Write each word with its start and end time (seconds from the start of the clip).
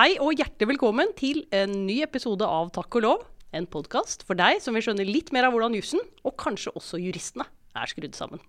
Hei 0.00 0.14
og 0.16 0.38
hjertelig 0.38 0.70
velkommen 0.70 1.10
til 1.12 1.42
en 1.52 1.74
ny 1.84 1.98
episode 2.00 2.46
av 2.48 2.70
Takk 2.72 2.96
og 2.96 3.02
lov. 3.04 3.24
En 3.52 3.66
podkast 3.68 4.22
for 4.24 4.38
deg 4.38 4.62
som 4.64 4.72
vil 4.72 4.86
skjønne 4.86 5.04
litt 5.04 5.28
mer 5.36 5.44
av 5.44 5.52
hvordan 5.52 5.74
jussen, 5.76 6.00
og 6.24 6.38
kanskje 6.40 6.72
også 6.72 6.96
juristene, 7.02 7.44
er 7.76 7.90
skrudd 7.90 8.16
sammen. 8.16 8.40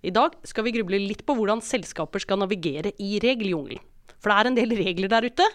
I 0.00 0.08
dag 0.16 0.38
skal 0.48 0.64
vi 0.64 0.72
gruble 0.78 1.02
litt 1.02 1.20
på 1.28 1.36
hvordan 1.36 1.60
selskaper 1.60 2.24
skal 2.24 2.40
navigere 2.40 2.94
i 2.96 3.18
regeljungelen. 3.20 3.82
For 4.16 4.32
det 4.32 4.38
er 4.38 4.48
en 4.48 4.56
del 4.56 4.72
regler 4.78 5.12
der 5.12 5.28
ute. 5.28 5.50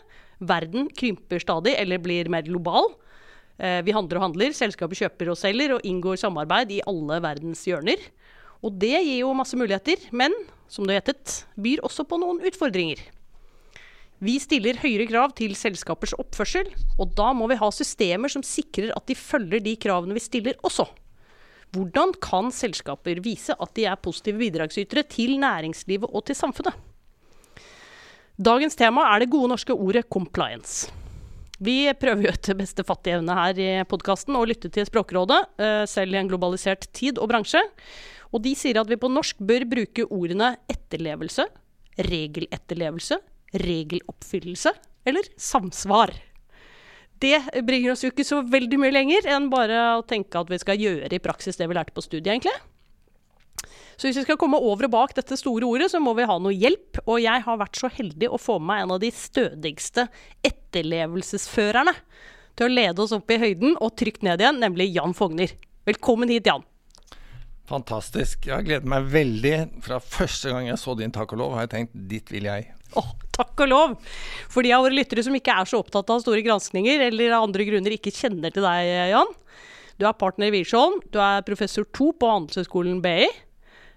Verden 0.54 0.92
krymper 0.94 1.42
stadig, 1.42 1.74
eller 1.82 2.04
blir 2.04 2.30
mer 2.30 2.46
global. 2.46 2.92
Eh, 3.58 3.82
vi 3.88 3.98
handler 3.98 4.22
og 4.22 4.28
handler, 4.28 4.54
selskaper 4.54 5.02
kjøper 5.02 5.34
og 5.34 5.42
selger, 5.42 5.74
og 5.80 5.90
inngår 5.90 6.22
samarbeid 6.22 6.78
i 6.78 6.84
alle 6.86 7.18
verdens 7.26 7.66
hjørner. 7.66 7.98
Og 8.62 8.78
det 8.78 8.94
gir 8.94 9.24
jo 9.24 9.34
masse 9.42 9.58
muligheter, 9.58 10.06
men 10.14 10.38
som 10.70 10.86
du 10.86 10.94
gjettet, 10.94 11.48
byr 11.58 11.82
også 11.82 12.06
på 12.06 12.22
noen 12.22 12.46
utfordringer. 12.46 13.02
Vi 14.24 14.38
stiller 14.40 14.78
høyere 14.80 15.10
krav 15.10 15.34
til 15.36 15.52
selskapers 15.60 16.14
oppførsel, 16.16 16.70
og 16.96 17.12
da 17.18 17.34
må 17.36 17.50
vi 17.52 17.58
ha 17.60 17.68
systemer 17.76 18.32
som 18.32 18.44
sikrer 18.46 18.94
at 18.96 19.04
de 19.10 19.18
følger 19.20 19.60
de 19.66 19.74
kravene 19.76 20.16
vi 20.16 20.24
stiller 20.24 20.56
også. 20.64 20.86
Hvordan 21.74 22.14
kan 22.24 22.52
selskaper 22.54 23.20
vise 23.26 23.56
at 23.58 23.74
de 23.76 23.88
er 23.90 24.00
positive 24.00 24.40
bidragsytere 24.40 25.04
til 25.12 25.36
næringslivet 25.42 26.08
og 26.08 26.24
til 26.30 26.38
samfunnet? 26.40 26.78
Dagens 28.40 28.80
tema 28.80 29.10
er 29.12 29.24
det 29.24 29.32
gode 29.34 29.52
norske 29.52 29.76
ordet 29.76 30.06
'compliance'. 30.08 30.92
Vi 31.60 31.92
prøver 32.00 32.24
jo 32.24 32.32
etter 32.32 32.56
beste 32.56 32.84
fattige 32.84 33.20
evne 33.20 33.36
her 33.36 33.60
i 33.60 33.84
podkasten 33.84 34.36
å 34.36 34.46
lytte 34.46 34.72
til 34.72 34.86
Språkrådet, 34.86 35.42
eh, 35.60 35.86
selv 35.86 36.14
i 36.14 36.18
en 36.18 36.30
globalisert 36.30 36.88
tid 36.94 37.20
og 37.20 37.30
bransje. 37.30 37.62
Og 38.34 38.42
de 38.42 38.56
sier 38.56 38.80
at 38.80 38.88
vi 38.88 38.96
på 38.96 39.12
norsk 39.12 39.38
bør 39.38 39.68
bruke 39.70 40.08
ordene 40.10 40.58
etterlevelse, 40.68 41.46
regeletterlevelse, 42.00 43.20
regeloppfyllelse 43.54 44.74
eller 45.06 45.28
samsvar. 45.38 46.14
Det 47.24 47.40
bringer 47.64 47.94
oss 47.94 48.04
jo 48.04 48.12
ikke 48.12 48.26
så 48.28 48.42
veldig 48.44 48.80
mye 48.82 48.94
lenger 48.94 49.28
enn 49.32 49.48
bare 49.52 49.80
å 50.00 50.06
tenke 50.08 50.40
at 50.40 50.50
vi 50.52 50.60
skal 50.60 50.80
gjøre 50.82 51.14
i 51.14 51.24
praksis 51.24 51.60
det 51.60 51.70
vi 51.70 51.78
lærte 51.78 51.96
på 51.96 52.04
studiet, 52.04 52.34
egentlig. 52.34 52.56
Så 53.96 54.10
hvis 54.10 54.18
vi 54.18 54.26
skal 54.26 54.40
komme 54.42 54.60
over 54.60 54.88
og 54.88 54.94
bak 54.96 55.14
dette 55.16 55.38
store 55.40 55.68
ordet, 55.68 55.92
så 55.94 56.02
må 56.04 56.16
vi 56.18 56.26
ha 56.28 56.36
noe 56.42 56.52
hjelp. 56.56 57.00
Og 57.06 57.22
jeg 57.24 57.46
har 57.46 57.60
vært 57.62 57.80
så 57.80 57.92
heldig 57.94 58.32
å 58.34 58.42
få 58.42 58.58
med 58.60 58.68
meg 58.72 58.84
en 58.84 58.96
av 58.98 59.02
de 59.04 59.12
stødigste 59.16 60.08
etterlevelsesførerne 60.44 61.94
til 62.58 62.68
å 62.68 62.74
lede 62.74 63.06
oss 63.06 63.14
opp 63.16 63.32
i 63.32 63.40
høyden 63.42 63.78
og 63.78 63.96
trygt 64.00 64.26
ned 64.26 64.42
igjen, 64.42 64.60
nemlig 64.62 64.92
Jan 64.92 65.16
Fogner. 65.18 65.54
Velkommen 65.88 66.32
hit, 66.34 66.50
Jan. 66.50 66.66
Fantastisk. 67.70 68.50
Jeg 68.50 68.58
har 68.58 68.66
gledet 68.66 68.90
meg 68.90 69.08
veldig. 69.14 69.56
Fra 69.86 70.02
første 70.04 70.52
gang 70.52 70.68
jeg 70.68 70.82
så 70.82 70.98
din 71.00 71.14
Takk 71.16 71.38
og 71.38 71.40
lov, 71.46 71.56
har 71.56 71.68
jeg 71.68 71.76
tenkt 71.78 71.96
dit 72.12 72.34
vil 72.34 72.50
jeg. 72.50 72.74
Åh, 73.00 73.14
takk 73.36 73.64
og 73.66 73.72
lov! 73.72 73.96
For 74.52 74.66
de 74.66 74.74
av 74.76 74.84
våre 74.86 74.98
lyttere 74.98 75.24
som 75.26 75.36
ikke 75.38 75.56
er 75.56 75.70
så 75.70 75.82
opptatt 75.82 76.12
av 76.14 76.22
store 76.24 76.44
granskninger, 76.46 77.08
eller 77.10 77.34
av 77.34 77.48
andre 77.48 77.66
grunner 77.70 77.96
ikke 77.96 78.14
kjenner 78.14 78.54
til 78.54 78.66
deg, 78.66 78.92
Jan. 79.14 79.34
Du 80.02 80.08
er 80.10 80.18
partner 80.18 80.50
i 80.50 80.54
Wiersholm, 80.56 81.00
du 81.14 81.20
er 81.22 81.46
professor 81.46 81.86
to 81.96 82.12
på 82.18 82.30
Handelshøyskolen 82.30 83.02
BI. 83.04 83.28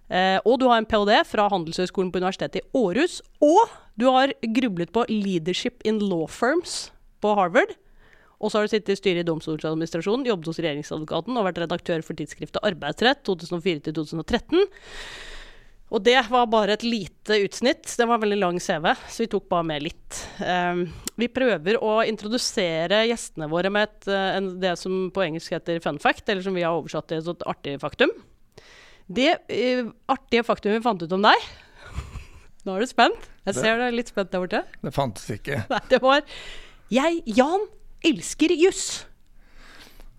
Eh, 0.07 0.39
og 0.47 0.61
du 0.61 0.69
har 0.71 0.79
en 0.79 0.87
ph.d. 0.87 1.17
fra 1.27 1.49
Handelshøyskolen 1.51 2.13
på 2.15 2.21
Universitetet 2.23 2.63
i 2.63 2.79
Århus. 2.79 3.19
Og 3.43 3.73
du 3.99 4.07
har 4.13 4.35
grublet 4.59 4.93
på 4.95 5.07
leadership 5.11 5.83
in 5.89 5.99
law 6.05 6.27
firms 6.31 6.93
på 7.25 7.33
Harvard. 7.39 7.75
Og 8.37 8.53
så 8.53 8.59
har 8.59 8.67
du 8.67 8.73
sittet 8.75 8.93
i 8.93 8.99
styret 8.99 9.25
i 9.25 9.27
Domstoladministrasjonen, 9.27 10.27
jobbet 10.29 10.51
hos 10.51 10.61
regjeringsadvokaten 10.61 11.39
og 11.41 11.47
vært 11.49 11.63
redaktør 11.63 12.05
for 12.05 12.19
tidsskriftet 12.19 12.61
Arbeidsrett 12.69 13.23
2004 13.25 13.95
2013. 13.97 14.67
Og 15.95 16.03
det 16.03 16.17
var 16.27 16.49
bare 16.51 16.75
et 16.75 16.83
lite 16.83 17.37
utsnitt. 17.45 17.87
Det 17.95 18.07
var 18.09 18.19
en 18.19 18.25
veldig 18.25 18.39
lang 18.41 18.57
CV, 18.63 18.89
så 19.07 19.23
vi 19.23 19.29
tok 19.31 19.45
bare 19.53 19.67
med 19.69 19.85
litt. 19.85 20.19
Um, 20.43 20.83
vi 21.15 21.29
prøver 21.31 21.79
å 21.79 22.01
introdusere 22.03 23.05
gjestene 23.07 23.47
våre 23.51 23.71
med 23.71 23.87
et, 23.87 24.09
uh, 24.11 24.33
en, 24.35 24.49
det 24.63 24.75
som 24.81 25.07
på 25.15 25.23
engelsk 25.23 25.55
heter 25.55 25.79
fun 25.85 26.01
fact, 26.03 26.27
eller 26.27 26.43
som 26.43 26.59
vi 26.59 26.67
har 26.67 26.75
oversatt 26.75 27.07
til 27.13 27.23
et 27.23 27.47
artig 27.47 27.77
faktum. 27.85 28.11
Det 29.07 29.31
uh, 29.39 29.95
artige 30.11 30.43
faktum 30.47 30.75
vi 30.75 30.83
fant 30.83 31.07
ut 31.07 31.15
om 31.15 31.23
deg 31.23 31.49
Nå 32.67 32.75
er 32.75 32.83
du 32.83 32.91
spent. 32.91 33.31
Jeg 33.47 33.55
ser 33.55 33.79
du 33.79 33.87
er 33.87 33.95
litt 33.95 34.11
spent 34.11 34.33
der 34.33 34.43
borte. 34.43 34.65
Det 34.83 34.95
fantes 34.95 35.31
ikke. 35.31 35.63
Nei, 35.71 35.83
det 35.93 36.03
var 36.03 36.25
Jeg, 36.91 37.23
Jan, 37.31 37.69
elsker 38.11 38.51
juss. 38.59 39.05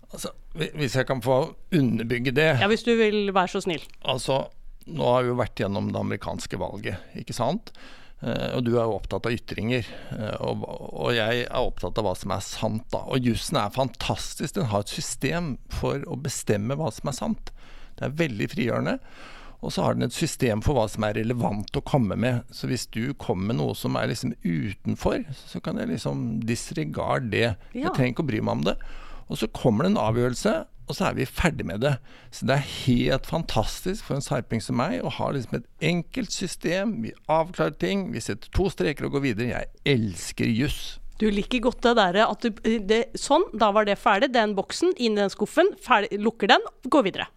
Altså, 0.08 0.32
hvis 0.56 0.96
jeg 0.96 1.04
kan 1.04 1.20
få 1.20 1.42
underbygge 1.76 2.32
det 2.32 2.54
Ja, 2.62 2.66
Hvis 2.72 2.88
du 2.88 2.94
vil 2.96 3.34
være 3.36 3.52
så 3.52 3.60
snill. 3.60 3.84
Altså, 4.00 4.46
nå 4.88 5.06
har 5.12 5.24
vi 5.24 5.32
jo 5.32 5.38
vært 5.38 5.62
gjennom 5.62 5.92
det 5.92 6.00
amerikanske 6.00 6.60
valget, 6.60 7.08
ikke 7.20 7.36
sant. 7.36 7.72
Uh, 8.18 8.56
og 8.56 8.64
du 8.66 8.72
er 8.72 8.82
jo 8.82 8.96
opptatt 8.96 9.28
av 9.28 9.34
ytringer. 9.34 9.86
Uh, 10.10 10.34
og, 10.42 10.64
og, 10.66 11.10
jeg 11.14 11.44
er 11.44 11.60
opptatt 11.60 12.00
av 12.00 12.08
hva 12.08 12.14
som 12.18 12.34
er 12.34 12.44
sant. 12.44 12.86
da. 12.90 13.04
Og 13.06 13.28
jussen 13.28 13.60
er 13.60 13.74
fantastisk. 13.74 14.56
Den 14.56 14.70
har 14.72 14.82
et 14.82 14.94
system 14.94 15.52
for 15.70 16.02
å 16.02 16.18
bestemme 16.18 16.76
hva 16.78 16.90
som 16.94 17.12
er 17.12 17.18
sant. 17.18 17.52
Det 17.98 18.08
er 18.08 18.16
veldig 18.18 18.48
frigjørende. 18.50 18.96
Og 19.58 19.74
så 19.74 19.82
har 19.82 19.96
den 19.96 20.06
et 20.06 20.14
system 20.14 20.60
for 20.62 20.78
hva 20.78 20.84
som 20.90 21.06
er 21.06 21.16
relevant 21.18 21.78
å 21.78 21.82
komme 21.86 22.18
med. 22.18 22.44
Så 22.54 22.70
hvis 22.70 22.86
du 22.94 23.10
kommer 23.18 23.50
med 23.50 23.58
noe 23.58 23.74
som 23.78 23.98
er 23.98 24.10
liksom 24.10 24.36
utenfor, 24.44 25.24
så 25.34 25.62
kan 25.62 25.80
jeg 25.80 25.90
liksom 25.90 26.26
disregard 26.46 27.30
det. 27.34 27.48
Ja. 27.74 27.88
Jeg 27.88 27.94
trenger 27.96 28.14
ikke 28.14 28.26
å 28.26 28.30
bry 28.30 28.42
meg 28.42 28.60
om 28.60 28.66
det. 28.70 28.76
Og 29.28 29.40
så 29.40 29.50
kommer 29.54 29.84
det 29.84 29.92
en 29.92 30.02
avgjørelse, 30.02 30.54
og 30.88 30.96
så 30.96 31.10
er 31.10 31.18
vi 31.18 31.26
ferdig 31.28 31.66
med 31.68 31.82
det. 31.84 31.94
Så 32.34 32.48
det 32.48 32.56
er 32.56 32.70
helt 32.86 33.28
fantastisk 33.28 34.06
for 34.08 34.16
en 34.16 34.24
sarping 34.24 34.62
som 34.64 34.78
meg 34.80 35.02
å 35.04 35.12
ha 35.18 35.30
liksom 35.34 35.58
et 35.60 35.68
enkelt 35.90 36.32
system. 36.32 36.98
Vi 37.04 37.12
avklarer 37.30 37.76
ting, 37.80 38.08
vi 38.14 38.24
setter 38.24 38.50
to 38.56 38.70
streker 38.72 39.08
og 39.08 39.18
går 39.18 39.26
videre. 39.28 39.50
Jeg 39.52 39.98
elsker 39.98 40.48
juss. 40.48 40.98
Du 41.18 41.26
liker 41.34 41.64
godt 41.64 41.82
det 41.82 41.96
derre 41.98 42.28
at 42.30 42.44
du 42.44 42.62
det, 42.86 43.00
Sånn, 43.18 43.44
da 43.58 43.72
var 43.74 43.88
det 43.88 43.98
ferdig. 43.98 44.30
Den 44.34 44.54
boksen, 44.58 44.94
inn 44.96 45.18
i 45.18 45.22
den 45.24 45.34
skuffen, 45.34 45.74
ferdig, 45.82 46.14
lukker 46.22 46.50
den, 46.52 46.64
går 46.86 47.08
videre. 47.08 47.28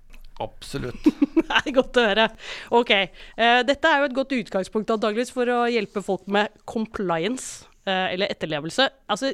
Absolutt. 0.41 1.09
det 1.37 1.57
er 1.57 1.75
godt 1.75 1.97
å 1.97 2.05
høre. 2.05 2.29
Ok. 2.77 2.93
Uh, 3.35 3.61
dette 3.67 3.89
er 3.89 4.01
jo 4.01 4.09
et 4.09 4.17
godt 4.17 4.37
utgangspunkt 4.37 4.93
antageligvis 4.93 5.33
for 5.33 5.49
å 5.49 5.59
hjelpe 5.69 6.03
folk 6.05 6.23
med 6.31 6.53
compliance, 6.69 7.65
uh, 7.89 8.07
eller 8.13 8.31
etterlevelse. 8.31 8.87
Altså, 9.11 9.33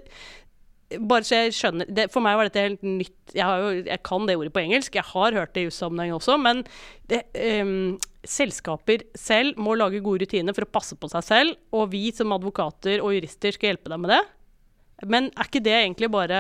bare 0.87 1.25
så 1.27 1.41
jeg 1.41 1.55
skjønner 1.57 1.89
det, 1.91 2.07
For 2.13 2.23
meg 2.23 2.37
var 2.39 2.47
dette 2.47 2.63
helt 2.63 2.85
nytt. 2.85 3.33
Jeg, 3.35 3.43
jo, 3.43 3.71
jeg, 3.89 3.99
kan 4.07 4.27
det 4.27 4.37
ordet 4.39 4.53
på 4.55 4.63
engelsk, 4.63 4.95
jeg 4.95 5.09
har 5.09 5.35
hørt 5.35 5.53
det 5.55 5.65
i 5.65 5.67
jussammenheng 5.67 6.15
også. 6.15 6.37
Men 6.39 6.63
det, 7.11 7.25
um, 7.61 7.97
selskaper 8.27 9.03
selv 9.17 9.59
må 9.59 9.75
lage 9.77 10.03
gode 10.03 10.23
rutiner 10.23 10.55
for 10.55 10.67
å 10.67 10.71
passe 10.79 10.97
på 10.99 11.09
seg 11.11 11.27
selv. 11.27 11.59
Og 11.75 11.91
vi 11.91 12.07
som 12.15 12.31
advokater 12.35 13.03
og 13.03 13.15
jurister 13.17 13.55
skal 13.55 13.73
hjelpe 13.73 13.91
dem 13.91 14.05
med 14.05 14.15
det. 14.15 14.23
Men 15.11 15.31
er 15.35 15.49
ikke 15.49 15.61
det 15.61 15.75
egentlig 15.77 16.07
bare 16.09 16.39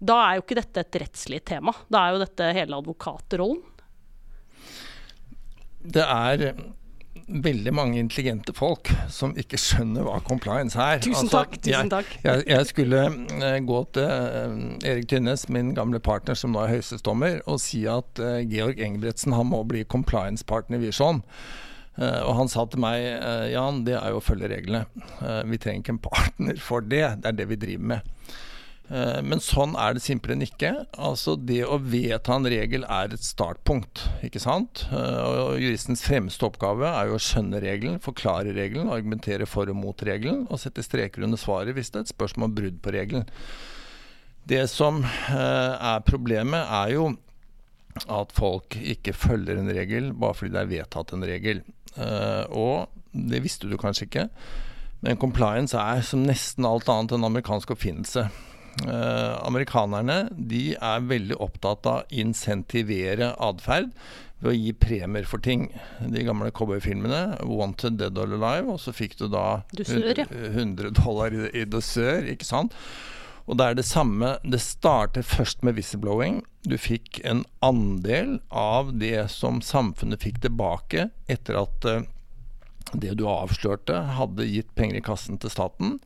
Da 0.00 0.14
er 0.22 0.38
jo 0.38 0.44
ikke 0.44 0.56
dette 0.56 0.84
et 0.84 1.00
rettslig 1.02 1.42
tema. 1.44 1.74
Da 1.92 2.04
er 2.04 2.14
jo 2.14 2.22
dette 2.22 2.54
hele 2.56 2.78
advokatrollen. 2.78 3.60
Det 5.84 6.04
er 6.04 6.46
veldig 7.28 7.72
mange 7.74 7.98
intelligente 8.00 8.54
folk 8.56 8.90
som 9.12 9.34
ikke 9.38 9.58
skjønner 9.60 10.06
hva 10.06 10.20
compliance 10.26 10.78
er. 10.78 11.00
Tusen 11.04 11.26
altså, 11.26 11.42
jeg, 11.54 11.60
tusen 11.66 11.92
takk. 11.92 12.14
Jeg, 12.24 12.44
jeg, 12.50 12.68
skulle 12.70 13.02
uh, 13.10 13.58
gå 13.68 13.80
til 13.96 14.08
uh, 14.08 14.56
Erik 14.84 15.08
Tynnes, 15.10 15.46
min 15.52 15.74
gamle 15.76 16.00
partner 16.04 16.38
som 16.38 16.54
nå 16.54 16.64
er 16.64 16.74
høyesterettsdommer, 16.76 17.40
og 17.50 17.60
si 17.62 17.84
at 17.90 18.22
uh, 18.22 18.40
Georg 18.50 18.82
Engebretsen 18.82 19.36
han 19.36 19.50
må 19.50 19.62
bli 19.68 19.84
compliance-partner 19.84 20.80
i 20.80 20.86
Wiersholm. 20.86 21.22
og 21.94 22.32
han 22.34 22.48
sa 22.50 22.64
til 22.66 22.80
meg 22.82 23.04
Jan, 23.52 23.84
det 23.86 23.94
er 23.94 24.10
jo 24.10 24.18
å 24.18 24.24
følge 24.24 24.48
reglene. 24.50 24.80
vi 25.46 25.58
trenger 25.62 25.84
ikke 25.84 25.92
en 25.94 26.00
partner 26.02 26.58
for 26.58 26.82
det. 26.82 27.04
Det 27.22 27.30
er 27.30 27.36
det 27.38 27.46
vi 27.52 27.60
driver 27.60 27.92
med. 27.92 28.13
Eh, 28.92 29.20
men 29.24 29.40
sånn 29.40 29.72
er 29.80 29.96
det 29.96 30.02
simpelthen 30.04 30.44
ikke. 30.44 30.72
Altså 31.00 31.38
Det 31.40 31.62
å 31.64 31.78
vedta 31.80 32.36
en 32.36 32.48
regel 32.50 32.84
er 32.84 33.14
et 33.14 33.24
startpunkt, 33.24 34.04
ikke 34.26 34.42
sant. 34.42 34.84
Eh, 34.90 35.20
og 35.24 35.60
Juristens 35.62 36.04
fremste 36.04 36.44
oppgave 36.48 36.90
er 36.90 37.08
jo 37.08 37.16
å 37.16 37.22
skjønne 37.22 37.62
regelen, 37.64 38.00
forklare 38.04 38.52
regelen, 38.56 38.92
argumentere 38.92 39.48
for 39.48 39.70
og 39.72 39.78
mot 39.80 40.04
regelen, 40.04 40.44
og 40.50 40.60
sette 40.60 40.84
streker 40.84 41.24
under 41.24 41.40
svaret 41.40 41.76
hvis 41.76 41.92
det 41.92 42.02
er 42.02 42.08
et 42.08 42.14
spørsmål 42.14 42.50
om 42.50 42.58
brudd 42.60 42.82
på 42.84 42.94
regelen. 42.96 43.28
Det 44.44 44.66
som 44.68 45.00
eh, 45.04 45.72
er 45.72 46.04
problemet, 46.04 46.68
er 46.68 46.96
jo 46.98 47.14
at 48.10 48.32
folk 48.34 48.74
ikke 48.74 49.14
følger 49.14 49.56
en 49.56 49.70
regel 49.70 50.08
bare 50.18 50.34
fordi 50.34 50.50
det 50.50 50.60
er 50.60 50.70
vedtatt 50.72 51.12
en 51.14 51.22
regel. 51.24 51.60
Og 52.50 52.90
det 53.14 53.38
visste 53.44 53.68
du 53.70 53.76
kanskje 53.78 54.08
ikke, 54.08 54.24
men 55.06 55.20
compliance 55.22 55.78
er 55.78 56.02
som 56.02 56.24
nesten 56.26 56.66
alt 56.66 56.90
annet 56.90 57.14
en 57.14 57.28
amerikansk 57.28 57.70
oppfinnelse. 57.70 58.24
Eh, 58.82 59.46
amerikanerne 59.46 60.24
de 60.34 60.74
er 60.74 61.08
veldig 61.08 61.38
opptatt 61.42 61.86
av 61.86 62.02
å 62.02 62.20
insentivere 62.22 63.30
atferd 63.38 63.92
ved 64.42 64.50
å 64.50 64.56
gi 64.56 64.74
premier 64.76 65.28
for 65.28 65.42
ting. 65.42 65.68
De 66.02 66.24
gamle 66.26 66.50
cowboyfilmene, 66.50 67.38
'Wanted 67.46 67.98
Dead 68.00 68.18
or 68.18 68.34
Alive', 68.34 68.74
og 68.74 68.80
så 68.82 68.92
fikk 68.92 69.16
du 69.20 69.28
da 69.28 69.62
Dusør, 69.72 70.18
ja. 70.18 70.26
100 70.26 70.90
dollar 70.98 71.32
i, 71.32 71.48
i 71.54 71.64
dusør, 71.64 72.26
ikke 72.34 72.48
sant. 72.48 72.74
Og 73.46 73.58
det 73.60 73.64
er 73.64 73.74
det 73.76 73.84
samme 73.84 74.38
Det 74.40 74.60
starter 74.60 75.22
først 75.22 75.62
med 75.62 75.76
whistleblowing. 75.76 76.42
Du 76.64 76.78
fikk 76.80 77.20
en 77.24 77.44
andel 77.60 78.40
av 78.50 78.98
det 78.98 79.30
som 79.30 79.60
samfunnet 79.60 80.24
fikk 80.24 80.40
tilbake 80.40 81.10
etter 81.28 81.60
at 81.60 81.84
uh, 81.84 82.00
det 82.94 83.18
du 83.18 83.26
avslørte, 83.28 83.96
hadde 84.16 84.48
gitt 84.48 84.72
penger 84.74 84.96
i 84.96 85.04
kassen 85.04 85.38
til 85.40 85.52
staten. 85.52 85.98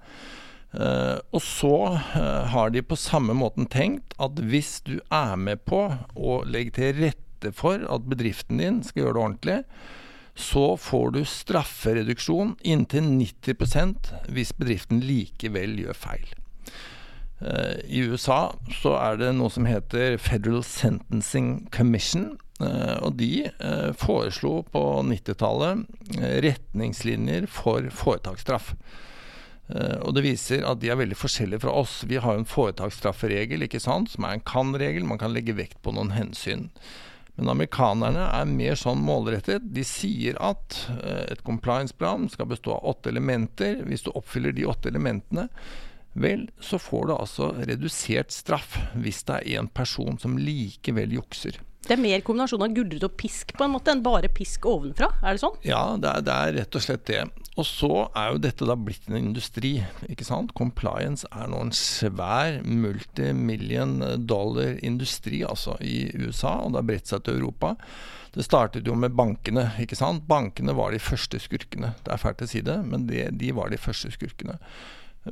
Uh, 0.69 1.17
og 1.33 1.41
så 1.41 1.77
uh, 1.97 2.45
har 2.53 2.75
de 2.75 2.83
på 2.85 2.97
samme 3.01 3.33
måten 3.33 3.65
tenkt 3.73 4.13
at 4.21 4.37
hvis 4.51 4.83
du 4.85 4.99
er 5.09 5.33
med 5.41 5.63
på 5.65 5.81
å 6.13 6.43
legge 6.45 6.75
til 6.77 7.01
rette 7.07 7.53
for 7.57 7.87
at 7.89 8.05
bedriften 8.11 8.61
din 8.61 8.83
skal 8.85 9.07
gjøre 9.07 9.17
det 9.17 9.23
ordentlig, 9.23 9.57
så 10.39 10.67
får 10.77 11.15
du 11.17 11.23
straffereduksjon 11.25 12.53
inntil 12.69 13.09
90% 13.17 14.13
hvis 14.29 14.53
bedriften 14.61 15.01
likevel 15.01 15.81
gjør 15.87 15.97
feil. 15.97 16.29
Uh, 17.41 17.81
I 17.89 18.05
USA 18.05 18.53
så 18.83 18.93
er 19.01 19.23
det 19.23 19.33
noe 19.41 19.49
som 19.55 19.65
heter 19.71 20.21
Federal 20.21 20.61
Sentencing 20.67 21.71
Commission. 21.73 22.37
og 22.59 23.13
de 23.15 23.47
foreslo 23.95 24.65
på 24.75 24.81
90-tallet 25.07 25.85
retningslinjer 26.43 27.47
for 27.47 27.87
foretaksstraff. 27.95 28.73
Uh, 29.69 29.99
og 30.07 30.15
det 30.17 30.25
viser 30.25 30.65
at 30.65 30.81
de 30.81 30.89
er 30.93 31.01
veldig 31.01 31.19
forskjellige 31.19 31.63
fra 31.67 31.75
oss. 31.81 32.01
Vi 32.09 32.21
har 32.23 32.37
jo 32.37 32.45
en 32.45 32.49
foretaksstrafferegel 32.49 33.67
ikke 33.67 33.83
sant, 33.83 34.13
som 34.15 34.25
er 34.25 34.39
en 34.39 34.47
kan-regel. 34.49 35.05
Man 35.09 35.21
kan 35.21 35.35
legge 35.35 35.57
vekt 35.59 35.81
på 35.85 35.93
noen 35.97 36.15
hensyn. 36.17 36.69
Men 37.39 37.53
amerikanerne 37.53 38.25
er 38.35 38.49
mer 38.51 38.79
sånn 38.81 39.05
målrettet. 39.05 39.69
De 39.77 39.85
sier 39.87 40.39
at 40.43 40.81
uh, 40.97 41.27
et 41.29 41.45
compliance-plan 41.47 42.27
skal 42.33 42.49
bestå 42.51 42.79
av 42.79 42.89
åtte 42.95 43.13
elementer. 43.13 43.85
Hvis 43.87 44.09
du 44.09 44.11
oppfyller 44.15 44.57
de 44.57 44.67
åtte 44.67 44.91
elementene, 44.91 45.47
vel, 46.19 46.49
så 46.59 46.81
får 46.83 47.07
du 47.07 47.15
altså 47.15 47.53
redusert 47.69 48.33
straff 48.35 48.75
hvis 48.99 49.23
det 49.29 49.43
er 49.45 49.61
en 49.61 49.71
person 49.71 50.19
som 50.19 50.39
likevel 50.41 51.13
jukser. 51.21 51.61
Det 51.87 51.95
er 51.95 52.01
mer 52.03 52.23
kombinasjon 52.27 52.65
av 52.67 52.73
gulrot 52.75 53.07
og 53.07 53.15
pisk 53.21 53.55
på 53.57 53.65
en 53.65 53.73
måte 53.73 53.93
enn 53.95 54.03
bare 54.05 54.29
pisk 54.35 54.67
ovenfra, 54.69 55.09
er 55.23 55.37
det 55.37 55.43
sånn? 55.45 55.55
Ja, 55.65 55.83
det 56.01 56.11
er, 56.11 56.25
det 56.27 56.35
er 56.35 56.57
rett 56.59 56.79
og 56.79 56.85
slett 56.85 57.07
det. 57.09 57.23
Og 57.59 57.67
så 57.67 57.91
er 58.19 58.35
jo 58.35 58.43
dette 58.43 58.67
da 58.69 58.77
blitt 58.79 59.09
en 59.09 59.19
industri. 59.19 59.79
ikke 60.11 60.27
sant? 60.27 60.53
Compliance 60.59 61.27
er 61.33 61.49
nå 61.51 61.63
en 61.65 61.75
svær 61.75 62.61
multimillion 62.67 63.97
dollar 64.31 64.79
industri 64.87 65.41
altså 65.47 65.79
i 65.83 66.11
USA, 66.19 66.59
og 66.63 66.75
det 66.75 66.83
har 66.83 66.89
bredt 66.93 67.11
seg 67.11 67.25
til 67.27 67.41
Europa. 67.41 67.75
Det 68.35 68.45
startet 68.47 68.87
jo 68.87 68.95
med 68.95 69.17
bankene. 69.19 69.71
ikke 69.83 69.99
sant? 69.99 70.27
Bankene 70.29 70.77
var 70.79 70.93
de 70.95 71.03
første 71.03 71.41
skurkene. 71.43 71.95
Det 72.05 72.15
er 72.15 72.23
fælt 72.23 72.45
å 72.45 72.51
si 72.51 72.63
det, 72.63 72.79
men 72.87 73.09
det, 73.09 73.31
de 73.41 73.51
var 73.57 73.73
de 73.73 73.81
første 73.81 74.13
skurkene. 74.15 74.59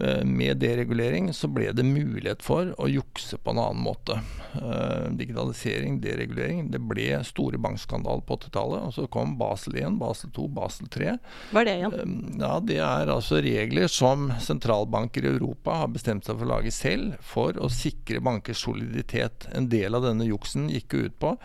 Eh, 0.01 0.25
med 0.25 0.59
deregulering 0.61 1.31
så 1.35 1.49
ble 1.49 1.71
det 1.73 1.85
mulighet 1.87 2.43
for 2.45 2.73
å 2.81 2.89
jukse 2.91 3.39
på 3.41 3.53
en 3.53 3.61
annen 3.63 3.83
måte. 3.85 4.19
Eh, 4.55 5.07
digitalisering, 5.17 6.01
deregulering. 6.05 6.67
Det 6.73 6.81
ble 6.85 7.23
store 7.25 7.61
bankskandaler 7.63 8.25
på 8.27 8.37
80-tallet. 8.37 8.85
Og 8.89 8.95
så 8.97 9.07
kom 9.13 9.37
Basel 9.41 9.79
1, 9.81 9.99
Basel 10.01 10.33
2, 10.37 10.49
Basel 10.59 10.91
3. 10.93 11.17
Hva 11.53 11.63
er 11.63 11.71
det 11.71 11.77
igjen? 11.81 12.17
Ja, 12.41 12.53
Det 12.67 12.81
er 12.83 13.13
altså 13.13 13.41
regler 13.45 13.89
som 13.93 14.29
sentralbanker 14.43 15.25
i 15.25 15.33
Europa 15.37 15.81
har 15.83 15.95
bestemt 15.95 16.27
seg 16.27 16.37
for 16.37 16.49
å 16.49 16.55
lage 16.57 16.75
selv 16.75 17.17
for 17.25 17.57
å 17.57 17.71
sikre 17.73 18.21
bankers 18.21 18.65
soliditet. 18.67 19.49
En 19.55 19.71
del 19.73 19.97
av 19.97 20.05
denne 20.05 20.29
juksen 20.29 20.69
gikk 20.73 20.97
jo 20.97 21.07
ut 21.09 21.19
på 21.23 21.37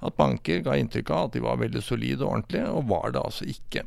at 0.00 0.16
banker 0.16 0.62
ga 0.64 0.78
inntrykk 0.80 1.10
av 1.12 1.26
at 1.28 1.34
de 1.36 1.42
var 1.44 1.60
veldig 1.60 1.82
solide 1.84 2.24
og 2.24 2.38
ordentlige, 2.38 2.68
og 2.72 2.86
var 2.88 3.12
det 3.12 3.20
altså 3.20 3.48
ikke. 3.50 3.84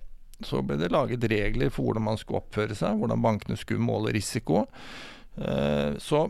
Så 0.48 0.62
ble 0.66 0.78
det 0.82 0.92
laget 0.94 1.26
regler 1.32 1.74
for 1.74 1.90
hvordan 1.90 2.08
man 2.10 2.20
skulle 2.22 2.44
oppføre 2.44 2.78
seg, 2.78 3.00
hvordan 3.00 3.24
bankene 3.24 3.60
skulle 3.60 3.84
måle 3.84 4.14
risiko. 4.16 4.66
Eh, 5.38 6.00
så 6.04 6.28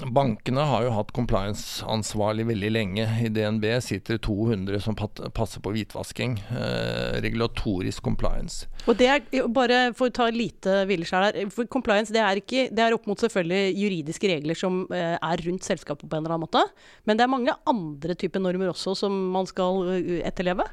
Bankene 0.00 0.64
har 0.68 0.84
jo 0.84 0.92
hatt 0.92 1.12
compliance-ansvarlig 1.16 2.44
veldig 2.50 2.70
lenge. 2.72 3.04
I 3.24 3.30
DNB 3.32 3.64
sitter 3.84 4.18
200 4.22 4.80
som 4.84 4.96
passer 4.96 5.62
på 5.64 5.72
hvitvasking. 5.74 6.36
Eh, 6.52 7.20
regulatorisk 7.24 8.04
compliance. 8.04 8.68
Og 8.86 8.98
det 9.00 9.08
er, 9.12 9.24
bare 9.52 9.80
For 9.96 10.08
å 10.08 10.14
ta 10.14 10.28
lite 10.32 10.82
hvileskjær 10.88 11.26
her. 11.28 11.38
for 11.52 11.68
Compliance 11.72 12.12
det 12.12 12.20
er, 12.20 12.40
ikke, 12.42 12.66
det 12.72 12.84
er 12.84 12.96
opp 12.96 13.08
mot 13.08 13.20
selvfølgelig 13.20 13.76
juridiske 13.80 14.32
regler 14.32 14.58
som 14.58 14.82
eh, 14.92 15.16
er 15.16 15.44
rundt 15.46 15.64
selskapet 15.68 16.08
på 16.08 16.16
en 16.16 16.24
eller 16.24 16.36
annen 16.36 16.48
måte. 16.48 16.64
Men 17.08 17.16
det 17.16 17.24
er 17.24 17.32
mange 17.32 17.56
andre 17.68 18.16
typer 18.20 18.42
normer 18.42 18.72
også 18.74 18.96
som 18.98 19.16
man 19.32 19.48
skal 19.48 19.84
etterleve? 20.20 20.66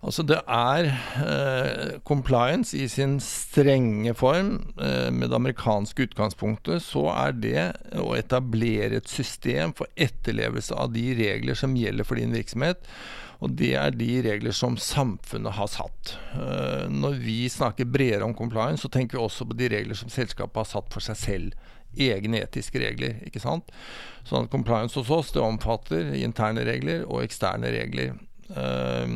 Altså 0.00 0.24
det 0.24 0.38
er 0.48 0.86
eh, 1.20 1.96
compliance 2.08 2.72
i 2.76 2.86
sin 2.88 3.18
strenge 3.20 4.14
form. 4.16 4.54
Eh, 4.80 5.10
med 5.12 5.28
det 5.28 5.36
amerikanske 5.36 6.06
utgangspunktet 6.08 6.80
så 6.86 7.04
er 7.12 7.34
det 7.36 7.64
å 8.00 8.14
etablere 8.16 9.02
et 9.02 9.10
system 9.12 9.74
for 9.76 9.90
etterlevelse 10.00 10.72
av 10.72 10.94
de 10.94 11.10
regler 11.18 11.58
som 11.58 11.76
gjelder 11.76 12.08
for 12.08 12.16
din 12.16 12.32
virksomhet. 12.32 12.80
Og 13.44 13.52
det 13.56 13.74
er 13.76 13.92
de 13.96 14.08
regler 14.24 14.56
som 14.56 14.78
samfunnet 14.80 15.52
har 15.58 15.68
satt. 15.72 16.14
Eh, 16.32 16.88
når 16.88 17.20
vi 17.20 17.42
snakker 17.52 17.88
bredere 17.88 18.24
om 18.24 18.36
compliance, 18.36 18.80
så 18.80 18.92
tenker 18.92 19.18
vi 19.18 19.26
også 19.26 19.44
på 19.50 19.58
de 19.60 19.68
regler 19.72 20.00
som 20.00 20.12
selskapet 20.12 20.62
har 20.62 20.70
satt 20.70 20.88
for 20.96 21.04
seg 21.04 21.20
selv. 21.20 21.68
Egne 22.00 22.40
etiske 22.40 22.80
regler. 22.80 23.20
ikke 23.28 23.42
sant? 23.42 23.68
Sånn 24.24 24.48
at 24.48 24.52
compliance 24.52 24.96
hos 24.96 25.12
oss 25.12 25.36
det 25.36 25.44
omfatter 25.44 26.14
interne 26.16 26.64
regler 26.64 27.04
og 27.04 27.24
eksterne 27.26 27.68
regler. 27.74 28.16
Uh, 28.50 29.06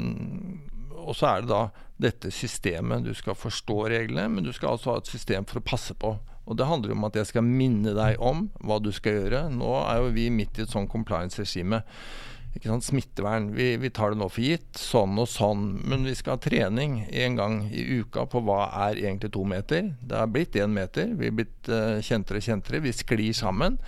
og 1.04 1.16
så 1.18 1.30
er 1.30 1.44
det 1.44 1.52
da 1.52 1.62
dette 2.00 2.30
systemet. 2.34 3.04
Du 3.06 3.14
skal 3.14 3.36
forstå 3.38 3.76
reglene, 3.92 4.28
men 4.32 4.46
du 4.46 4.52
skal 4.52 4.74
altså 4.74 4.94
ha 4.94 5.02
et 5.02 5.10
system 5.10 5.46
for 5.48 5.60
å 5.60 5.66
passe 5.66 5.94
på. 5.94 6.16
Og 6.44 6.58
det 6.58 6.68
handler 6.68 6.92
om 6.92 7.06
at 7.08 7.16
jeg 7.16 7.30
skal 7.30 7.46
minne 7.46 7.94
deg 7.96 8.20
om 8.20 8.48
hva 8.64 8.80
du 8.82 8.90
skal 8.92 9.20
gjøre. 9.20 9.46
Nå 9.54 9.70
er 9.80 10.02
jo 10.02 10.14
vi 10.16 10.28
midt 10.32 10.58
i 10.58 10.66
et 10.66 10.72
sånn 10.72 10.90
compliance-regime 10.90 11.80
ikke 12.54 12.70
sant, 12.70 12.84
smittevern. 12.86 13.48
Vi, 13.56 13.72
vi, 13.82 13.90
tar 13.90 14.12
det 14.12 14.20
nå 14.20 14.28
for 14.30 14.44
gitt, 14.44 14.68
sånn 14.78 15.18
og 15.18 15.26
sånn. 15.30 15.64
Men 15.90 16.06
vi 16.06 16.14
skal 16.14 16.36
ha 16.36 16.42
trening 16.42 17.00
en 17.10 17.38
gang 17.38 17.56
i 17.74 17.82
uka 17.98 18.28
på 18.30 18.44
hva 18.46 18.68
er 18.86 19.00
egentlig 19.02 19.32
to 19.34 19.42
meter. 19.48 19.90
Det 19.98 20.20
har 20.20 20.30
blitt 20.30 20.54
én 20.60 20.70
meter. 20.74 21.10
Vi 21.18 21.28
er 21.30 21.34
blitt 21.34 21.70
uh, 21.72 21.98
kjentere 21.98 22.38
og 22.38 22.46
kjentere. 22.46 22.82
Vi 22.84 22.94
sklir 22.94 23.34
sammen. 23.34 23.80